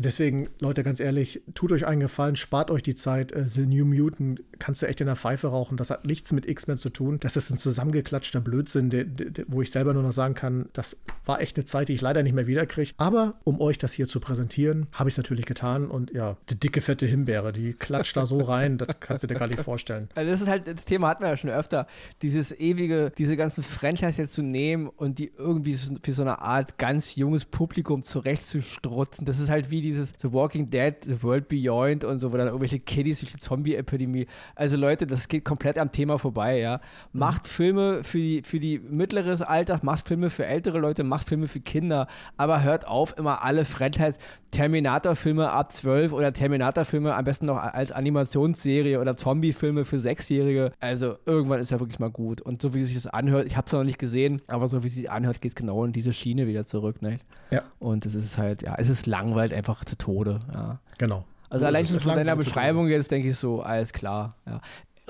Und 0.00 0.06
deswegen, 0.06 0.48
Leute, 0.60 0.82
ganz 0.82 0.98
ehrlich, 0.98 1.42
tut 1.52 1.72
euch 1.72 1.86
einen 1.86 2.00
Gefallen, 2.00 2.34
spart 2.34 2.70
euch 2.70 2.82
die 2.82 2.94
Zeit. 2.94 3.32
Äh, 3.32 3.46
The 3.46 3.66
New 3.66 3.84
Mutant 3.84 4.42
kannst 4.58 4.80
du 4.80 4.86
echt 4.86 5.02
in 5.02 5.08
der 5.08 5.16
Pfeife 5.16 5.48
rauchen. 5.48 5.76
Das 5.76 5.90
hat 5.90 6.06
nichts 6.06 6.32
mit 6.32 6.48
X-Men 6.48 6.78
zu 6.78 6.88
tun. 6.88 7.18
Das 7.20 7.36
ist 7.36 7.50
ein 7.50 7.58
zusammengeklatschter 7.58 8.40
Blödsinn, 8.40 8.88
der, 8.88 9.04
der, 9.04 9.44
wo 9.46 9.60
ich 9.60 9.70
selber 9.70 9.92
nur 9.92 10.02
noch 10.02 10.12
sagen 10.12 10.32
kann, 10.32 10.70
das 10.72 10.96
war 11.26 11.42
echt 11.42 11.58
eine 11.58 11.66
Zeit, 11.66 11.90
die 11.90 11.92
ich 11.92 12.00
leider 12.00 12.22
nicht 12.22 12.32
mehr 12.32 12.46
wiederkriege. 12.46 12.92
Aber 12.96 13.34
um 13.44 13.60
euch 13.60 13.76
das 13.76 13.92
hier 13.92 14.08
zu 14.08 14.20
präsentieren, 14.20 14.86
habe 14.94 15.10
ich 15.10 15.12
es 15.12 15.18
natürlich 15.18 15.44
getan. 15.44 15.90
Und 15.90 16.14
ja, 16.14 16.38
die 16.48 16.58
dicke, 16.58 16.80
fette 16.80 17.04
Himbeere, 17.04 17.52
die 17.52 17.74
klatscht 17.74 18.16
da 18.16 18.24
so 18.24 18.40
rein, 18.40 18.78
das 18.78 19.00
kannst 19.00 19.24
du 19.24 19.26
dir 19.26 19.34
gar 19.34 19.48
nicht 19.48 19.60
vorstellen. 19.60 20.08
Also 20.14 20.30
das 20.30 20.40
ist 20.40 20.48
halt, 20.48 20.66
das 20.66 20.86
Thema 20.86 21.08
hatten 21.08 21.24
wir 21.24 21.28
ja 21.28 21.36
schon 21.36 21.50
öfter. 21.50 21.86
Dieses 22.22 22.58
ewige, 22.58 23.12
diese 23.18 23.36
ganzen 23.36 23.62
Franchise 23.62 24.22
jetzt 24.22 24.32
zu 24.32 24.40
nehmen 24.40 24.88
und 24.88 25.18
die 25.18 25.30
irgendwie 25.36 25.74
für 25.74 26.12
so 26.12 26.22
eine 26.22 26.38
Art 26.38 26.78
ganz 26.78 27.16
junges 27.16 27.44
Publikum 27.44 28.02
zurechtzustrutzen. 28.02 29.26
Das 29.26 29.38
ist 29.38 29.50
halt 29.50 29.70
wie 29.70 29.89
wie 29.89 29.89
dieses 29.90 30.14
The 30.18 30.32
Walking 30.32 30.70
Dead, 30.70 30.94
The 31.02 31.22
World 31.22 31.48
Beyond 31.48 32.04
und 32.04 32.20
so, 32.20 32.32
wo 32.32 32.36
dann 32.36 32.46
irgendwelche 32.46 32.78
Kiddies 32.78 33.20
durch 33.20 33.32
die 33.32 33.38
Zombie-Epidemie. 33.38 34.26
Also 34.54 34.76
Leute, 34.76 35.06
das 35.06 35.28
geht 35.28 35.44
komplett 35.44 35.78
am 35.78 35.92
Thema 35.92 36.18
vorbei, 36.18 36.58
ja. 36.58 36.80
Macht 37.12 37.44
mhm. 37.44 37.48
Filme 37.48 38.04
für 38.04 38.18
die, 38.18 38.42
für 38.44 38.58
die 38.58 38.78
mittleres 38.78 39.42
Alter, 39.42 39.80
macht 39.82 40.06
Filme 40.06 40.30
für 40.30 40.46
ältere 40.46 40.78
Leute, 40.78 41.04
macht 41.04 41.28
Filme 41.28 41.48
für 41.48 41.60
Kinder, 41.60 42.06
aber 42.36 42.62
hört 42.62 42.86
auf, 42.86 43.16
immer 43.18 43.42
alle 43.42 43.64
Franchise 43.64 44.18
Terminator-Filme 44.50 45.50
ab 45.50 45.72
12 45.72 46.12
oder 46.12 46.32
Terminator-Filme 46.32 47.14
am 47.14 47.24
besten 47.24 47.46
noch 47.46 47.56
als 47.56 47.92
Animationsserie 47.92 49.00
oder 49.00 49.16
Zombie-Filme 49.16 49.84
für 49.84 49.98
Sechsjährige. 49.98 50.72
Also 50.80 51.16
irgendwann 51.24 51.60
ist 51.60 51.70
ja 51.70 51.78
wirklich 51.78 51.98
mal 51.98 52.10
gut. 52.10 52.40
Und 52.40 52.62
so 52.62 52.74
wie 52.74 52.82
sich 52.82 52.94
das 52.94 53.06
anhört, 53.06 53.46
ich 53.46 53.56
habe 53.56 53.66
es 53.66 53.72
noch 53.72 53.84
nicht 53.84 53.98
gesehen, 53.98 54.42
aber 54.48 54.68
so 54.68 54.82
wie 54.82 54.88
es 54.88 54.94
sich 54.94 55.10
anhört, 55.10 55.40
geht 55.40 55.52
es 55.52 55.56
genau 55.56 55.84
in 55.84 55.92
diese 55.92 56.12
Schiene 56.12 56.46
wieder 56.46 56.66
zurück. 56.66 57.00
Ne? 57.02 57.18
Ja. 57.50 57.62
Und 57.78 58.06
es 58.06 58.14
ist 58.14 58.38
halt, 58.38 58.62
ja, 58.62 58.74
es 58.76 58.88
ist 58.88 59.06
langweilt 59.06 59.54
einfach 59.54 59.69
zu 59.84 59.96
Tode. 59.96 60.40
Ja. 60.52 60.78
Genau. 60.98 61.24
Also 61.48 61.66
allein 61.66 61.84
schon 61.84 62.00
von 62.00 62.14
deiner 62.14 62.36
Beschreibung 62.36 62.88
jetzt 62.88 63.10
denke 63.10 63.28
ich 63.28 63.36
so, 63.36 63.60
alles 63.60 63.92
klar. 63.92 64.36
Ja. 64.46 64.60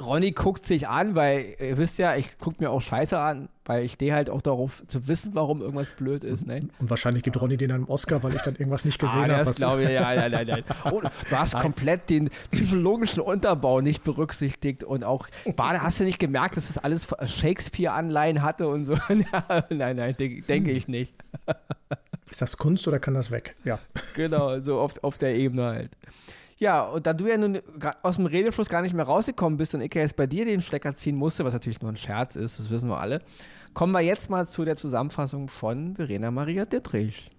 Ronny 0.00 0.32
guckt 0.32 0.64
sich 0.64 0.88
an, 0.88 1.14
weil 1.14 1.56
ihr 1.60 1.76
wisst 1.76 1.98
ja, 1.98 2.16
ich 2.16 2.38
gucke 2.38 2.56
mir 2.60 2.70
auch 2.70 2.80
Scheiße 2.80 3.18
an, 3.18 3.48
weil 3.64 3.84
ich 3.84 3.92
stehe 3.92 4.14
halt 4.14 4.30
auch 4.30 4.42
darauf 4.42 4.82
zu 4.88 5.06
wissen, 5.06 5.34
warum 5.34 5.60
irgendwas 5.60 5.92
blöd 5.92 6.24
ist. 6.24 6.46
Ne? 6.46 6.68
Und 6.78 6.90
wahrscheinlich 6.90 7.22
gibt 7.22 7.40
Ronny 7.40 7.56
den 7.56 7.70
einen 7.70 7.84
Oscar, 7.84 8.22
weil 8.22 8.34
ich 8.34 8.42
dann 8.42 8.54
irgendwas 8.54 8.84
nicht 8.84 8.98
gesehen 8.98 9.30
ah, 9.30 9.36
habe. 9.36 9.44
Das 9.44 9.56
glaube 9.56 9.82
ich, 9.84 9.90
ja, 9.90 10.02
nein, 10.02 10.30
nein, 10.30 10.46
nein. 10.46 10.64
Oh, 10.90 11.00
du 11.00 11.10
hast 11.36 11.52
nein. 11.52 11.62
komplett 11.62 12.10
den 12.10 12.30
psychologischen 12.50 13.20
Unterbau 13.20 13.80
nicht 13.80 14.02
berücksichtigt 14.02 14.84
und 14.84 15.04
auch, 15.04 15.28
Bade, 15.56 15.82
hast 15.82 16.00
du 16.00 16.04
nicht 16.04 16.18
gemerkt, 16.18 16.56
dass 16.56 16.68
das 16.68 16.78
alles 16.78 17.06
Shakespeare-Anleihen 17.24 18.42
hatte 18.42 18.68
und 18.68 18.86
so? 18.86 18.96
nein, 19.08 19.96
nein, 19.96 20.16
denke 20.18 20.42
denk 20.42 20.68
ich 20.68 20.88
nicht. 20.88 21.12
Ist 22.28 22.42
das 22.42 22.56
Kunst 22.56 22.86
oder 22.88 22.98
kann 22.98 23.14
das 23.14 23.30
weg? 23.30 23.56
Ja. 23.64 23.78
Genau, 24.14 24.60
so 24.60 24.78
oft 24.78 25.04
auf 25.04 25.18
der 25.18 25.34
Ebene 25.34 25.64
halt. 25.64 25.96
Ja, 26.58 26.82
und 26.82 27.06
da 27.06 27.14
du 27.14 27.26
ja 27.26 27.38
nun 27.38 27.60
aus 28.02 28.16
dem 28.16 28.26
Redefluss 28.26 28.68
gar 28.68 28.82
nicht 28.82 28.94
mehr 28.94 29.06
rausgekommen 29.06 29.56
bist 29.56 29.74
und 29.74 29.80
ich 29.80 29.94
jetzt 29.94 30.16
bei 30.16 30.26
dir 30.26 30.44
den 30.44 30.60
Stecker 30.60 30.94
ziehen 30.94 31.16
musste, 31.16 31.44
was 31.44 31.54
natürlich 31.54 31.80
nur 31.80 31.90
ein 31.90 31.96
Scherz 31.96 32.36
ist, 32.36 32.58
das 32.58 32.68
wissen 32.68 32.90
wir 32.90 33.00
alle, 33.00 33.20
kommen 33.72 33.92
wir 33.92 34.00
jetzt 34.00 34.28
mal 34.28 34.46
zu 34.46 34.66
der 34.66 34.76
Zusammenfassung 34.76 35.48
von 35.48 35.96
Verena 35.96 36.30
Maria 36.30 36.66
Dittrich. 36.66 37.30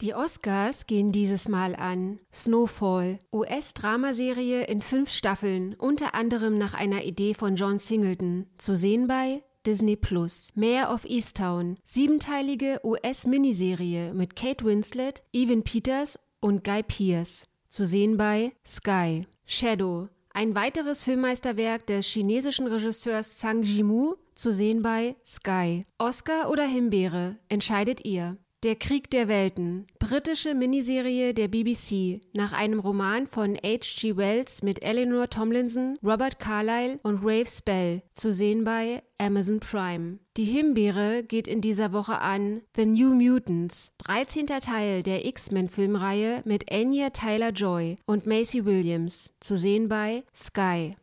Die 0.00 0.14
Oscars 0.14 0.86
gehen 0.86 1.12
dieses 1.12 1.48
Mal 1.48 1.76
an 1.76 2.18
Snowfall, 2.32 3.18
US-Dramaserie 3.32 4.64
in 4.64 4.80
fünf 4.82 5.10
Staffeln, 5.10 5.74
unter 5.74 6.14
anderem 6.14 6.58
nach 6.58 6.74
einer 6.74 7.04
Idee 7.04 7.34
von 7.34 7.54
John 7.54 7.78
Singleton, 7.78 8.46
zu 8.56 8.74
sehen 8.74 9.06
bei 9.06 9.42
Disney 9.66 9.96
Plus. 9.96 10.50
Mare 10.54 10.92
of 10.92 11.04
Easttown, 11.04 11.78
siebenteilige 11.84 12.80
US-Miniserie 12.84 14.12
mit 14.14 14.36
Kate 14.36 14.64
Winslet, 14.64 15.22
Evan 15.32 15.62
Peters 15.62 16.18
und 16.40 16.64
Guy 16.64 16.82
Pearce. 16.82 17.46
Zu 17.68 17.86
sehen 17.86 18.16
bei 18.16 18.52
Sky. 18.66 19.26
Shadow, 19.46 20.08
ein 20.34 20.54
weiteres 20.54 21.04
Filmmeisterwerk 21.04 21.86
des 21.86 22.06
chinesischen 22.06 22.66
Regisseurs 22.66 23.36
Zhang 23.36 23.62
Yimou, 23.62 24.16
zu 24.34 24.50
sehen 24.50 24.82
bei 24.82 25.16
Sky. 25.24 25.86
Oscar 25.98 26.50
oder 26.50 26.64
Himbeere, 26.64 27.36
entscheidet 27.48 28.04
ihr. 28.04 28.36
Der 28.62 28.76
Krieg 28.76 29.10
der 29.10 29.26
Welten, 29.26 29.88
britische 29.98 30.54
Miniserie 30.54 31.34
der 31.34 31.48
BBC, 31.48 32.20
nach 32.32 32.52
einem 32.52 32.78
Roman 32.78 33.26
von 33.26 33.56
H.G. 33.56 34.16
Wells 34.16 34.62
mit 34.62 34.84
Eleanor 34.84 35.28
Tomlinson, 35.28 35.98
Robert 36.00 36.38
Carlyle 36.38 37.00
und 37.02 37.24
Rafe 37.24 37.48
Spell, 37.48 38.02
zu 38.14 38.32
sehen 38.32 38.62
bei 38.62 39.02
Amazon 39.18 39.58
Prime. 39.58 40.20
Die 40.36 40.44
Himbeere 40.44 41.24
geht 41.24 41.48
in 41.48 41.60
dieser 41.60 41.92
Woche 41.92 42.20
an 42.20 42.62
The 42.76 42.86
New 42.86 43.14
Mutants, 43.14 43.94
13. 43.98 44.46
Teil 44.46 45.02
der 45.02 45.26
X-Men-Filmreihe 45.26 46.42
mit 46.44 46.70
Anya 46.70 47.10
Tyler-Joy 47.10 47.96
und 48.06 48.28
Macy 48.28 48.64
Williams, 48.64 49.34
zu 49.40 49.58
sehen 49.58 49.88
bei 49.88 50.22
Sky. 50.32 50.94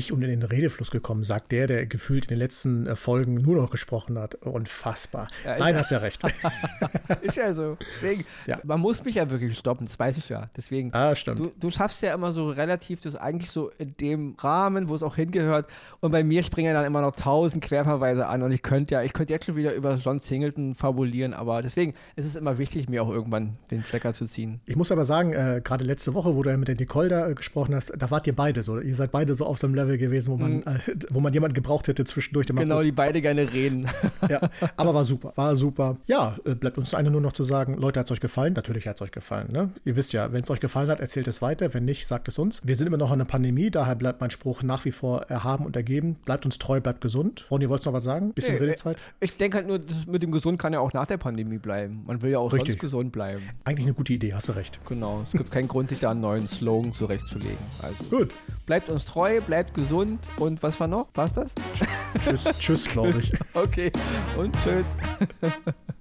Ich 0.00 0.12
um 0.12 0.20
in 0.20 0.28
den 0.28 0.42
Redefluss 0.42 0.90
gekommen, 0.90 1.24
sagt 1.24 1.52
der, 1.52 1.66
der 1.66 1.86
gefühlt 1.86 2.24
in 2.24 2.28
den 2.30 2.38
letzten 2.38 2.86
äh, 2.86 2.96
Folgen 2.96 3.34
nur 3.34 3.56
noch 3.56 3.70
gesprochen 3.70 4.18
hat. 4.18 4.34
Unfassbar. 4.36 5.28
Ja, 5.44 5.58
Nein, 5.58 5.76
hast 5.76 5.90
ja 5.90 5.98
recht. 5.98 6.22
ist 7.22 7.36
ja 7.36 7.54
so. 7.54 7.76
Deswegen, 7.92 8.24
ja. 8.46 8.58
man 8.64 8.80
muss 8.80 9.04
mich 9.04 9.16
ja 9.16 9.30
wirklich 9.30 9.56
stoppen, 9.56 9.86
das 9.86 9.98
weiß 9.98 10.16
ich 10.16 10.28
ja. 10.28 10.50
Deswegen, 10.56 10.92
ah, 10.92 11.14
stimmt. 11.14 11.38
Du, 11.38 11.52
du 11.58 11.70
schaffst 11.70 12.02
ja 12.02 12.14
immer 12.14 12.32
so 12.32 12.50
relativ 12.50 13.00
das 13.00 13.16
eigentlich 13.16 13.50
so 13.50 13.70
in 13.78 13.94
dem 13.98 14.34
Rahmen, 14.38 14.88
wo 14.88 14.94
es 14.94 15.02
auch 15.02 15.16
hingehört. 15.16 15.66
Und 16.00 16.10
bei 16.10 16.24
mir 16.24 16.42
springen 16.42 16.74
dann 16.74 16.84
immer 16.84 17.00
noch 17.00 17.14
tausend 17.14 17.62
Querverweise 17.62 18.26
an 18.26 18.42
und 18.42 18.52
ich 18.52 18.62
könnte 18.62 18.94
ja, 18.94 19.02
ich 19.02 19.12
könnte 19.12 19.32
jetzt 19.32 19.46
schon 19.46 19.56
wieder 19.56 19.74
über 19.74 19.94
John 19.96 20.18
Singleton 20.18 20.74
fabulieren, 20.74 21.34
aber 21.34 21.62
deswegen 21.62 21.94
ist 22.16 22.26
es 22.26 22.36
immer 22.36 22.58
wichtig, 22.58 22.88
mir 22.88 23.02
auch 23.02 23.10
irgendwann 23.10 23.56
den 23.70 23.84
Stecker 23.84 24.12
zu 24.12 24.26
ziehen. 24.26 24.60
Ich 24.66 24.76
muss 24.76 24.90
aber 24.90 25.04
sagen, 25.04 25.32
äh, 25.32 25.60
gerade 25.62 25.84
letzte 25.84 26.14
Woche, 26.14 26.34
wo 26.34 26.42
du 26.42 26.50
ja 26.50 26.56
mit 26.56 26.68
der 26.68 26.76
Nicole 26.76 27.08
da 27.08 27.28
äh, 27.28 27.34
gesprochen 27.34 27.74
hast, 27.74 27.92
da 27.96 28.10
wart 28.10 28.26
ihr 28.26 28.34
beide 28.34 28.62
so. 28.62 28.78
Ihr 28.80 28.94
seid 28.94 29.12
beide 29.12 29.34
so 29.34 29.44
auf 29.46 29.58
so 29.58 29.66
einem 29.66 29.74
Level 29.74 29.89
Level 29.90 29.98
gewesen, 29.98 30.32
wo 30.32 30.36
man, 30.36 30.56
mhm. 30.56 30.62
äh, 30.66 30.94
wo 31.10 31.20
man 31.20 31.32
jemanden 31.32 31.54
gebraucht 31.54 31.88
hätte 31.88 32.04
zwischendurch. 32.04 32.46
Genau, 32.46 32.82
die 32.82 32.92
beide 32.92 33.20
gerne 33.20 33.52
reden. 33.52 33.86
ja, 34.28 34.40
aber 34.76 34.94
war 34.94 35.04
super, 35.04 35.32
war 35.36 35.56
super. 35.56 35.96
Ja, 36.06 36.36
äh, 36.44 36.54
bleibt 36.54 36.78
uns 36.78 36.94
eine 36.94 37.10
nur 37.10 37.20
noch 37.20 37.32
zu 37.32 37.42
sagen, 37.42 37.76
Leute, 37.76 38.00
hat 38.00 38.06
es 38.06 38.12
euch 38.12 38.20
gefallen? 38.20 38.54
Natürlich 38.54 38.86
hat 38.86 38.96
es 38.96 39.02
euch 39.02 39.10
gefallen. 39.10 39.52
Ne? 39.52 39.70
Ihr 39.84 39.96
wisst 39.96 40.12
ja, 40.12 40.32
wenn 40.32 40.42
es 40.42 40.50
euch 40.50 40.60
gefallen 40.60 40.88
hat, 40.88 41.00
erzählt 41.00 41.28
es 41.28 41.42
weiter. 41.42 41.72
Wenn 41.74 41.84
nicht, 41.84 42.06
sagt 42.06 42.28
es 42.28 42.38
uns. 42.38 42.60
Wir 42.64 42.76
sind 42.76 42.86
immer 42.86 42.96
noch 42.96 43.08
in 43.08 43.14
einer 43.14 43.24
Pandemie, 43.24 43.70
daher 43.70 43.96
bleibt 43.96 44.20
mein 44.20 44.30
Spruch 44.30 44.62
nach 44.62 44.84
wie 44.84 44.92
vor 44.92 45.22
erhaben 45.22 45.66
und 45.66 45.76
ergeben. 45.76 46.16
Bleibt 46.24 46.44
uns 46.44 46.58
treu, 46.58 46.80
bleibt 46.80 47.00
gesund. 47.00 47.46
Ronny, 47.50 47.68
wolltest 47.68 47.86
du 47.86 47.90
noch 47.90 47.98
was 47.98 48.04
sagen? 48.04 48.32
Bisschen 48.32 48.54
nee, 48.54 48.60
Redezeit? 48.60 49.02
Ich 49.20 49.36
denke 49.36 49.58
halt 49.58 49.66
nur, 49.66 49.80
mit 50.06 50.22
dem 50.22 50.32
Gesund 50.32 50.58
kann 50.58 50.72
ja 50.72 50.80
auch 50.80 50.92
nach 50.92 51.06
der 51.06 51.16
Pandemie 51.16 51.58
bleiben. 51.58 52.02
Man 52.06 52.22
will 52.22 52.30
ja 52.30 52.38
auch 52.38 52.52
Richtig. 52.52 52.74
sonst 52.74 52.80
gesund 52.80 53.12
bleiben. 53.12 53.42
Eigentlich 53.64 53.86
eine 53.86 53.94
gute 53.94 54.12
Idee, 54.12 54.34
hast 54.34 54.48
du 54.48 54.52
recht. 54.52 54.80
Genau, 54.86 55.22
es 55.26 55.32
gibt 55.32 55.50
keinen 55.50 55.68
Grund, 55.68 55.90
sich 55.90 56.00
da 56.00 56.10
einen 56.10 56.20
neuen 56.20 56.48
Slogan 56.48 56.92
zurechtzulegen. 56.94 57.58
Also, 57.82 58.16
Gut. 58.16 58.34
Bleibt 58.66 58.88
uns 58.88 59.04
treu, 59.04 59.40
bleibt 59.40 59.74
gesund 59.80 60.20
und 60.38 60.62
was 60.62 60.78
war 60.78 60.86
noch? 60.86 61.08
War's 61.14 61.34
das? 61.34 61.52
Tschüss, 62.22 62.44
tschüss, 62.58 62.84
glaube 62.84 63.18
ich. 63.18 63.32
Okay, 63.54 63.90
und 64.36 64.54
tschüss. 64.62 64.96